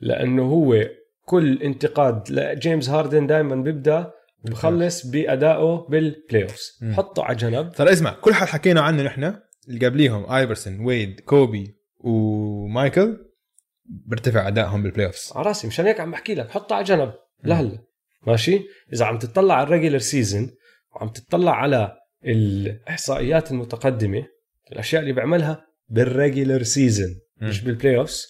[0.01, 0.85] لأنه هو
[1.27, 4.11] كل انتقاد لجيمس هاردن دائما بيبدأ
[4.45, 6.95] بخلص بأدائه بال playoffs مم.
[6.95, 11.77] حطه على جنب ترى اسمع كل حد حكينا عنه نحن اللي قبليهم ايفرسون ويد كوبي
[11.99, 13.19] ومايكل
[13.85, 17.13] بيرتفع أدائهم بال playoffs على رأسي مشان هيك عم بحكي لك حطه على جنب
[17.45, 17.79] لهلا.
[18.27, 18.61] ماشي؟
[18.93, 20.51] إذا عم تطلع على ال regular season
[20.95, 24.27] وعم تطلع على الإحصائيات المتقدمة
[24.73, 28.27] الأشياء اللي بيعملها بال regular season مش بال playoffs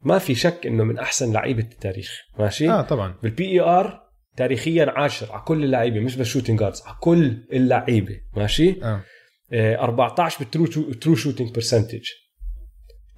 [0.00, 2.20] ما في شك إنه من أحسن لعيبة التاريخ.
[2.38, 3.14] ماشي؟ آه طبعا.
[3.22, 4.02] بال PER
[4.36, 8.20] تاريخيا عاشر على كل اللعيبة مش بال shooting guards على كل اللعيبة.
[8.36, 9.04] ماشي؟ آه،
[9.52, 12.04] 14 بال true true shooting percentage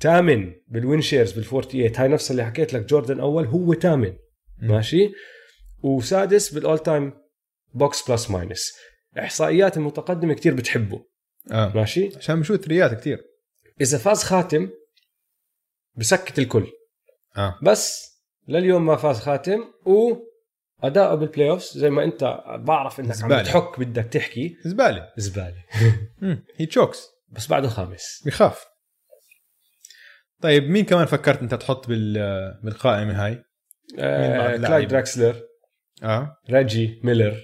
[0.01, 4.17] ثامن بال win shares per 48 هاي نفس اللي حكيت لك جوردن أول هو ثامن.
[4.59, 5.13] ماشي؟
[5.83, 7.13] وسادس بال all-time
[7.75, 8.73] box plus minus
[9.19, 11.05] إحصائيات المتقدمة كتير بتحبه.
[11.53, 11.73] آه.
[11.75, 13.19] ماشي؟ عشان ب shoot three ات كثير
[13.81, 14.71] إذا فاز خاتم
[15.97, 16.67] بسكت الكل.
[17.37, 17.59] آه.
[17.63, 18.15] بس
[18.49, 20.15] لليوم ما فاز خاتم و
[20.83, 23.43] اداؤه بال playoff زي ما أنت بعرف إنك عم زبالة.
[23.43, 24.57] بتحك بدك تحكي.
[24.65, 25.09] زبالة.
[25.17, 25.65] زبالة.
[26.57, 28.65] he chokes بس بعده خامس بيخاف
[30.43, 32.15] طيب مين كمان فكرت أنت تحط بال
[32.63, 33.45] بالقائمة هاي؟
[33.99, 35.41] آه كلايد؟ دراكسلر
[36.03, 36.37] آه.
[36.51, 37.37] ريجي ميلر.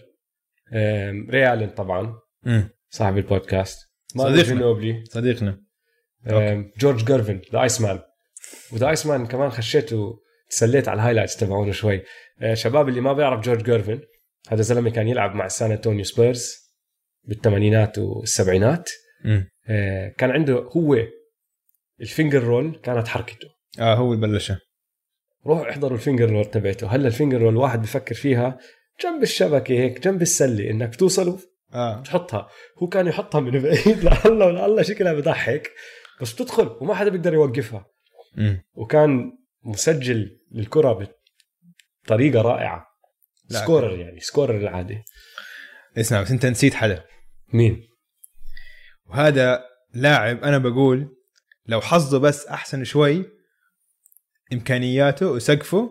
[0.75, 2.15] آم، ري الين طبعا.
[2.47, 3.79] امم صاحب البودكاست.
[4.17, 4.43] صديقنا.
[4.43, 5.05] جينوبلي.
[5.05, 5.63] صديقنا.
[6.27, 8.01] آم، جورج جيرفن the Iceman
[8.73, 11.97] و the Iceman كمان خشيت وتسليت على ال highlights تبعونه شوي.
[11.97, 12.03] آه،
[12.53, 14.01] شباب اللي ما بيعرف جورج جيرفن
[14.49, 16.71] هذا زلمة كان يلعب مع سان أنطونيو سبيرز
[17.25, 18.91] بالثمانينات والسبعينات.
[19.69, 20.97] آه، كان عنده هو
[22.01, 23.49] ال finger roll كانت حركته.
[23.81, 24.61] آه هو اللي بلشها
[25.47, 26.87] روحوا احضروا ال finger roll تبعته.
[26.87, 28.59] هلا ال finger roll واحد بفكر فيها
[29.03, 31.39] جنب الشبكة هيك جنب السلة إنك توصل
[31.75, 31.99] آه.
[31.99, 34.05] وتحطها هو كان يحطها من بعيد.
[34.05, 35.71] لله ولله شكلها بضحك.
[36.21, 37.87] بس بتدخل وما حدا بيقدر يوقفها.
[38.39, 39.33] امم وكان
[39.65, 40.93] مسجل للكرة
[42.05, 42.87] بطريقه رائعة.
[43.51, 45.03] لا، scorer يعني scorer العادي.
[45.97, 47.05] اسمع بس انت نسيت حدا.
[47.53, 47.89] مين؟
[49.07, 51.17] وهذا لاعب أنا بقول
[51.67, 53.25] لو حظه بس أحسن شوي
[54.53, 55.91] إمكانياته وسقفه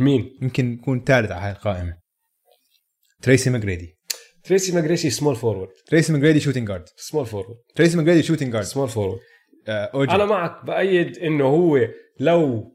[0.00, 1.98] مين؟ يمكن يكون ثالث على هاي القائمة.
[3.22, 3.96] تريسي ماجريدي.
[4.44, 8.88] تريسي ماجريسي سمول فورورد تريسي ماجريدي shooting guard small forward تريسي ماجريدي shooting guard small
[8.88, 9.20] forward
[9.94, 11.78] أنا معك بأيد إنه هو
[12.20, 12.72] لو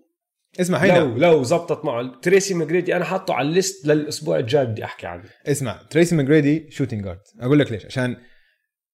[0.59, 0.99] اسمع هيدا.
[0.99, 2.19] لو لو زبطت معه.
[2.21, 5.23] تريسي ماجريدي أنا حاطه على ال list للأسبوع الجاي بدي أحكي عنه.
[5.47, 7.85] اسمع تريسي ماجريدي shooting guard أقول لك ليش.
[7.85, 8.17] عشان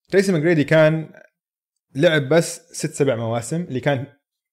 [0.09, 1.09] تريسي ماجريدي كان
[1.95, 4.05] لعب بس ست سبع مواسم اللي كان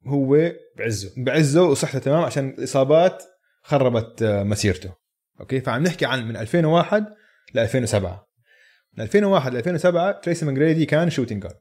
[0.06, 1.10] هو بعزه.
[1.16, 3.22] بعزه وصحته تمام عشان الإصابات
[3.62, 4.94] خربت آه، مسيرته.
[5.40, 7.04] okay؟ فعم نحكي عن من 2001
[7.54, 8.28] ل 2007
[8.96, 11.56] من 2001 ل 2007 تريسي ماجريدي كان shooting guard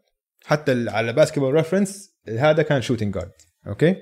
[0.46, 3.32] حتى على Basketball Reference هذا كان shooting guard
[3.68, 3.96] okay؟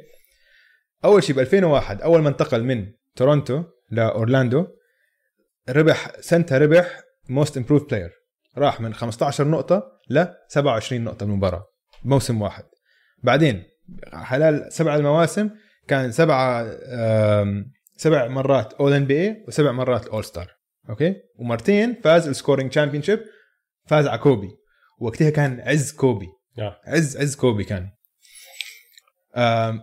[1.06, 4.68] أول شيء ب 2001 أول ما انتقل من تورونتو لاورلاندو
[5.70, 7.00] ربح سنتها ربح
[7.30, 8.10] most improved player
[8.58, 11.66] راح من 15 نقطة ل 27 نقطة بالمباراة
[12.06, 12.64] موسم واحد.
[13.24, 13.64] بعدين
[14.24, 15.50] خلال سبع المواسم
[15.88, 16.68] كان سبعة
[17.98, 20.52] سبع مرات all-NBA وسبع مرات all-star
[20.90, 23.04] okay؟ ومرتين فاز ال scoring champion
[23.88, 24.50] فاز على كوبي.
[25.00, 26.28] وقتها كان عز كوبي.
[26.88, 27.90] عز عز كوبي كان.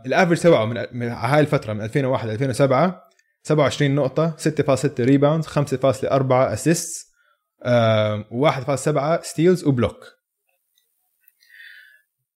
[0.06, 3.08] ال average تبعه من من هاي الفترة من 2001 ل 2007
[3.42, 7.12] 27 نقطة 6.6 rebound 5.4 assist
[8.30, 10.04] و1.7 steals و block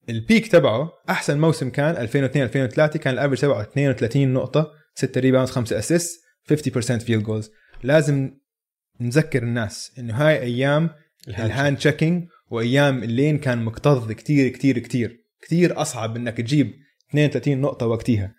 [0.09, 5.21] ال peak تبعه أحسن موسم كان 2002 2003 كان ال average تبعه 32 نقطة 6
[5.21, 6.21] rebounds 5 assist
[6.53, 6.55] 50%
[6.97, 7.51] field goals
[7.83, 8.31] لازم
[9.01, 10.89] نذكر الناس إنه هاي أيام
[11.27, 16.73] ال hand checking وأيام ال lane كان مكتظ كتير كتير كتير كتير أصعب إنك تجيب
[17.09, 18.35] 32 نقطة وقتها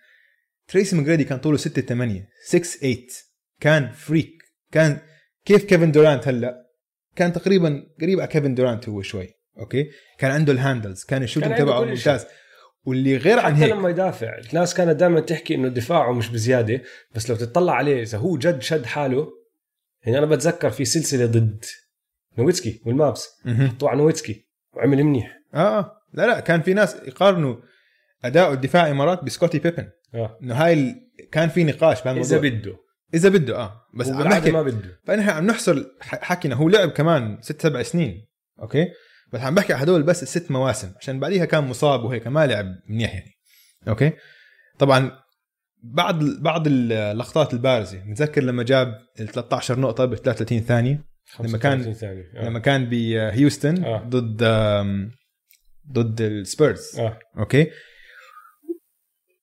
[0.68, 3.06] تريسي ماجريدي كان طوله 6 8 6 8
[3.60, 4.42] كان freak
[4.72, 5.00] كان
[5.44, 6.66] كيف كيفن دورانت هلأ؟
[7.16, 9.28] كان تقريبا قريب على كيفن دورانت هو شوي
[9.59, 11.84] okay؟ كان عنده ال handles كان ال shooting تبعه.
[11.84, 12.26] ممتاز.
[12.84, 16.82] واللي غير عن حتى هيك لما يدافع الناس كانت دائما تحكي إنه دفاعه مش بزيادة
[17.14, 19.28] بس لو تطلع عليه إذا هو جد شد حاله
[20.02, 21.64] يعني أنا بتذكر في سلسلة ضد
[22.38, 23.28] نويتسكي والمافس.
[23.46, 25.38] حطوه على نويتسكي وعمل منيح.
[25.54, 26.02] آه آه.
[26.12, 27.56] لا لا كان في ناس يقارنوا
[28.24, 29.88] أداء الدفاع مرات بسكوتي بيبن.
[30.14, 30.38] آه.
[30.42, 31.08] إنه هاي ال...
[31.32, 32.38] كان في نقاش بهالموضوع.
[32.38, 32.76] إذا بده.
[33.14, 33.80] إذا بده آه.
[33.94, 35.00] بس عم نحكي ما بده.
[35.04, 38.26] فنحن عم نحصر حكينا هو لعب كمان ست سبع سنين
[38.61, 38.86] okay؟
[39.32, 42.66] بس عم بحكي على هدول بس الست مواسم عشان بعديها كان مصاب وهيك ما لعب
[42.88, 43.30] منيح يعني
[43.88, 44.12] okay؟
[44.78, 45.10] طبعا
[45.82, 51.04] بعض بعض اللقطات البارزة متذكر لما جاب ال 13 نقطة ب 33 ثانية؟
[51.40, 52.44] لما كان- 35 ثانية آه.
[52.48, 54.02] لما كان بهيوستن آه.
[54.08, 54.42] ضد
[55.92, 57.18] ضد السبيرز آه.
[57.38, 57.66] okay؟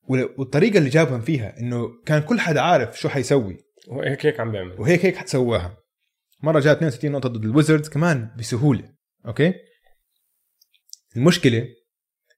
[0.07, 3.57] والطريقة اللي جابهم فيها إنه كان كل حدا عارف شو حيسوي.
[3.87, 4.81] وهيك هيك عم بيعمل.
[4.81, 5.77] وهيك هيك سواها
[6.43, 8.89] مرة جاب 62 نقطة ضد الويزردز كمان بسهولة.
[9.25, 9.53] okay؟
[11.15, 11.67] المشكلة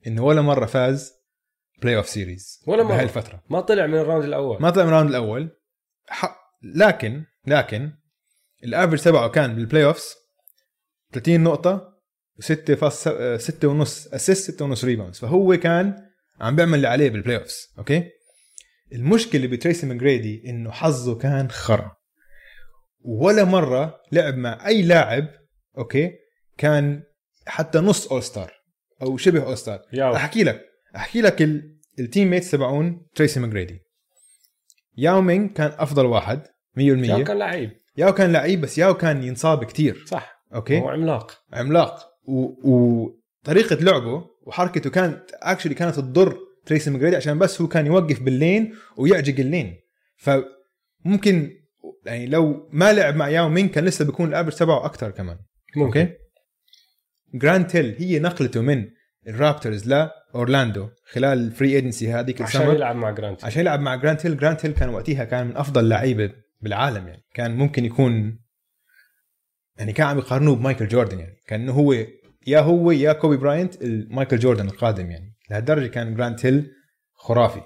[0.08, 1.14] إنه ولا مرة فاز
[1.82, 2.84] playoff series ولا.
[2.84, 3.44] بهاي الفترة.
[3.50, 4.62] ما طلع من ال round الأول.
[4.62, 5.50] ما طلع من ال round الأول.
[6.10, 6.36] ح...
[6.76, 7.92] لكن لكن
[8.64, 10.16] ال average تبعه كان بال playoffs
[11.14, 11.98] 30 نقطه
[12.42, 13.08] و6 فاص
[13.38, 16.07] 6 ونص assist 6 ونص rebounds فهو كان
[16.42, 18.04] عم بيعمل اللي عليه بال playoffs أوكي؟
[18.94, 21.92] المشكلة بتريسي ماجريدي إنه حظه كان خرا.
[23.02, 25.28] ولا مرة لعب مع أي لاعب
[25.78, 26.12] okay؟
[26.58, 27.04] كان
[27.48, 28.52] حتى نص all star
[29.02, 30.16] أو شبه all star ياو.
[30.16, 30.62] أحكي لك
[30.96, 31.78] أحكي لك ال...
[32.00, 33.80] ال teammates تبعون تريسي ماجريدي
[34.98, 36.48] ياو مينغ كان أفضل واحد 100%
[36.80, 37.72] ياو كان لعيب.
[37.98, 40.06] ياو كان لعيب بس ياو كان ينصاب كتير.
[40.08, 40.44] صح.
[40.56, 41.44] okay؟ هو عملاق.
[41.54, 42.10] عملاق.
[42.24, 42.70] و...
[42.72, 48.40] وطريقة لعبه وحركته كانت actually كانت تضر تريسي ماجريدي عشان بس هو كان يوقف بال
[48.40, 49.76] lane ويعجق ال lane.
[50.18, 51.52] فممكن
[52.06, 55.38] يعني لو ما لعب مع ياو مينغ كان لسه بيكون ال average تبعه أكثر كمان.
[55.76, 56.00] ممكن.
[56.00, 56.14] okay؟
[57.34, 58.86] جرانت هيل هي نقلته من
[59.28, 64.20] الرابترز لاورلاندو خلال ال free agency هذيك عشان يلعب مع جرانت عشان يلعب مع جرانت
[64.24, 66.32] هيل جرانت هيل كان وقتها كان من أفضل لعيبة
[66.62, 67.24] بالعالم يعني.
[67.34, 68.40] كان ممكن يكون
[69.78, 71.36] يعني كان عم يقارنوه بمايكل جوردن يعني.
[71.48, 71.94] كان هو
[72.48, 73.76] يا هو يا كوبي براينت
[74.10, 75.36] مايكل جوردن القادم يعني.
[75.50, 76.72] لهالدرجة كان جرانت هيل
[77.14, 77.62] خرافي.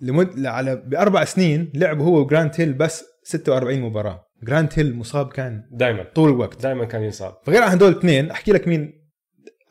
[0.00, 4.26] لمدة أربع سنين لعب هو وجرانت هيل بس 46 مباراة.
[4.42, 6.62] جرانت هيل مصاب كان دائما طول الوقت.
[6.62, 9.10] دائما كان ينصاب فغير عن هدول الاثنين أحكي لك مين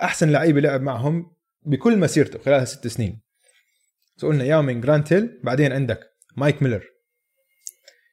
[0.02, 1.36] أحسن لعيبة لعب معهم
[1.66, 3.22] بكل مسيرته خلال ست سنين.
[4.22, 6.00] قلنا ياو مينغ جرانت هيل بعدين عندك
[6.38, 6.84] مايك ميلر.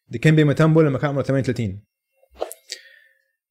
[0.08, 1.82] ديكيمبي موتومبو لما كان عمره 38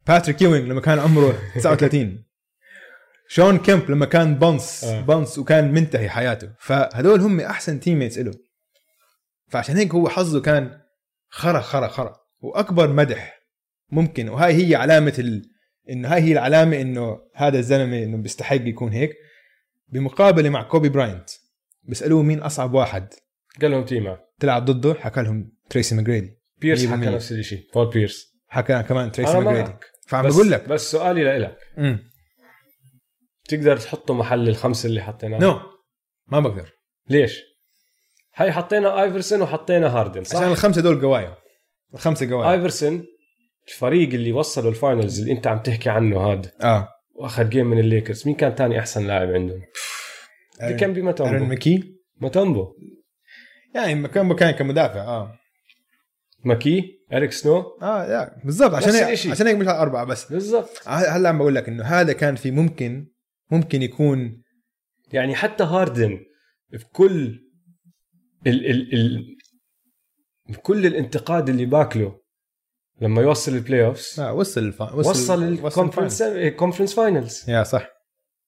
[0.07, 2.23] باتريك يوينغ لما كان عمره 39
[3.27, 5.01] شون كيمب لما كان بانس آه.
[5.01, 6.49] بانس وكان منتهي حياته.
[6.59, 8.33] فهدول هم أحسن تيم ميتس له
[9.47, 10.79] فعشان هيك هو حظه كان
[11.29, 12.15] خرا خرا خرا.
[12.39, 13.39] وأكبر مدح
[13.91, 15.49] ممكن وهاي هي علامة ال...
[15.89, 19.11] انه هاي هي العلامة إنه هذا الزلمة إنه بيستحق يكون هيك.
[19.87, 21.29] بمقابلة مع كوبي براينت
[21.83, 23.13] بيسألوه مين أصعب واحد.
[23.61, 26.39] قال لهم تيما تلعب ضده؟ حكى لهم تريسي ماجريدي.
[26.57, 26.87] بيرس 100%.
[26.87, 27.67] حكى نفس الشيء.
[27.73, 29.73] بول بيرس حكى كمان تريسي ماجريدي.
[30.07, 30.69] فعم بقول لك.
[30.69, 31.57] بس سؤالي لإلك.
[33.47, 35.59] تقدر تحطه محل الخمسه اللي حطيناها no.
[36.27, 36.71] ما بقدر.
[37.09, 37.41] ليش؟
[38.35, 41.37] هاي حطينا آيفرسون وحطينا هاردن صح؟ عشان الخمسة دول قوايا.
[41.93, 42.51] الخمسة قوايا.
[42.51, 43.05] آيفرسون
[43.67, 46.89] الفريق اللي وصلوا ال finals اللي انت عم تحكي عنه هذا آه.
[47.15, 48.27] واخذ game من الليكرز.
[48.27, 49.61] مين كان تاني أحسن لاعب عندهم؟
[50.61, 51.95] ديكيمبي موتومبو ماكي.
[52.21, 52.75] موتومبو.
[53.75, 55.39] يعني مكان كان كمدافع آه.
[56.43, 59.27] ماكي؟ اريك سنو آه يا بالضبط عشان هيك.
[59.27, 62.51] عشان هيك مش على اربعه بس بالضبط هلا عم بقول لك إنه هذا كان في
[62.51, 63.07] ممكن
[63.51, 64.41] ممكن يكون
[65.13, 66.19] يعني حتى هاردن
[66.73, 67.39] بكل
[68.47, 69.35] ال ال ال
[70.49, 72.19] بكل الانتقاد اللي باكله
[73.01, 74.91] لما يوصل ال playoffs آه وصل الفا...
[74.93, 75.65] وصل ال final.
[75.67, 76.23] ال conference
[76.55, 77.87] conference finals يا صح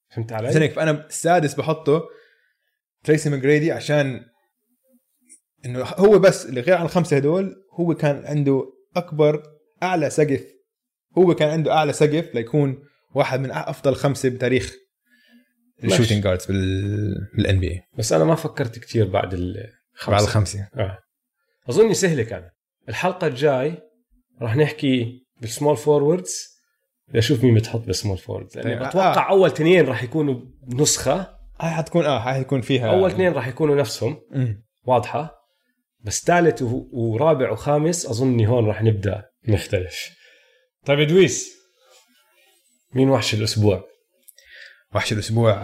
[0.10, 2.03] فهمت عشان علي؟ هيك فانا السادس بحطه
[3.03, 4.26] تريسي ماجريدي عشان
[5.66, 9.43] إنه هو بس اللي غير عن الخمسة هدول هو كان عنده أكبر
[9.84, 10.43] أعلى سقف.
[11.17, 12.84] هو كان عنده أعلى سقف ليكون
[13.15, 14.75] واحد من أفضل خمسة بتاريخ.
[15.84, 20.67] ال shooting guards بال بال NBA بس أنا ما فكرت كتير بعد الخمسه بعد الخمسة.
[20.75, 20.99] آه.
[21.69, 22.51] أظني سهلة كانت
[22.89, 23.78] الحلقة الجاي
[24.41, 26.58] راح نحكي بال small forwards
[27.07, 31.38] بدي أشوف مين بتحط ب small forward لأني طيب، بتوقع أول اثنين راح يكونوا نسخه
[31.59, 34.21] هاي حتكون آه هاي حتكون فيها أول اثنين راح يكونوا نفسهم.
[34.32, 34.63] مم.
[34.86, 35.37] واضحة.
[36.00, 39.95] بس ثالث ورابع وخامس اظني هون راح نبدأ نختلف.
[40.86, 41.58] طيب إدويس
[42.93, 43.88] مين وحش الأسبوع؟
[44.95, 45.62] وحش الأسبوع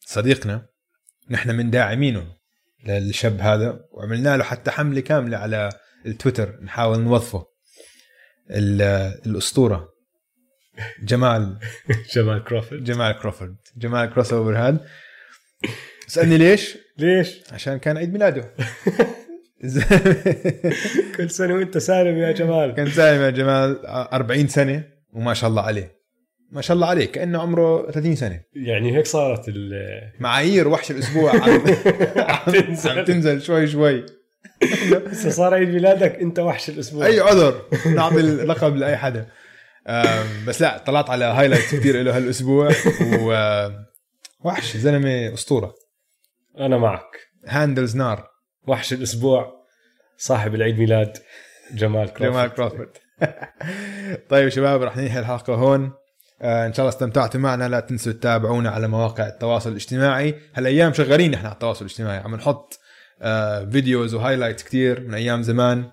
[0.00, 0.66] صديقنا
[1.30, 2.36] نحن من داعمينه
[2.86, 5.68] للشاب هذا وعملنا له حتى حملة كاملة على
[6.06, 7.46] التويتر نحاول نوظفه.
[8.50, 8.82] ال-
[9.26, 9.88] الأسطورة
[11.02, 11.58] جمال.
[12.14, 14.86] جمال كروفورد جمال كروفورد جمال crossover هذا
[16.08, 18.54] اسالني ليش؟ ليش؟ عشان كان عيد ميلاده.
[21.16, 22.74] كل سنة وانت سالم يا جمال.
[22.74, 25.98] كان سالم يا جمال 40 سنة وما شاء الله عليه.
[26.50, 28.40] ما شاء الله عليه كأنه عمره 30 سنة.
[28.54, 29.52] يعني هيك صارت
[30.20, 31.32] معايير وحش الأسبوع.
[31.42, 31.60] عم,
[32.16, 32.90] عم تنزل.
[32.90, 34.06] عم تنزل شوي شوي.
[35.06, 37.06] هسه صار عيد ميلادك انت وحش الأسبوع.
[37.06, 37.62] أي عذر
[37.94, 39.26] نعطي اللقب لأي حدا.
[40.46, 42.70] بس لا طلعت على highlights كثير له هالأسبوع.
[43.20, 43.34] و
[44.40, 45.74] وحش زلمة أسطورة.
[46.58, 47.10] أنا معك.
[47.46, 48.37] handles نار.
[48.66, 49.58] وحش الأسبوع.
[50.18, 51.18] صاحب العيد ميلاد
[51.72, 52.90] جمال كروفورد جمال كروفورد
[54.30, 55.92] طيب شباب رح ننهي الحلقة هون.
[56.42, 57.68] آه إن شاء الله استمتعتوا معنا.
[57.68, 60.34] لا تنسوا تتابعونا على مواقع التواصل الاجتماعي.
[60.54, 62.18] هالأيام شغالين نحن على التواصل الاجتماعي.
[62.18, 62.78] عم نحط
[63.22, 65.90] آه videos و highlight كتير من أيام زمان.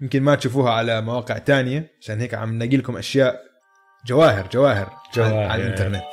[0.00, 1.90] يمكن ما تشوفوها على مواقع تانية.
[2.00, 3.40] عشان هيك عم نلاقي لكم أشياء
[4.06, 5.34] جواهر جواهر, جواهر.
[5.34, 6.04] على, على الإنترنت.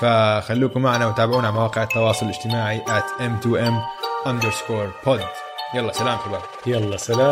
[0.00, 3.95] فخلوكم معنا وتابعونا على مواقع التواصل الاجتماعي at m2m
[4.30, 5.20] underscore pod.
[5.74, 7.26] يلا سلام شباب يلا سلام.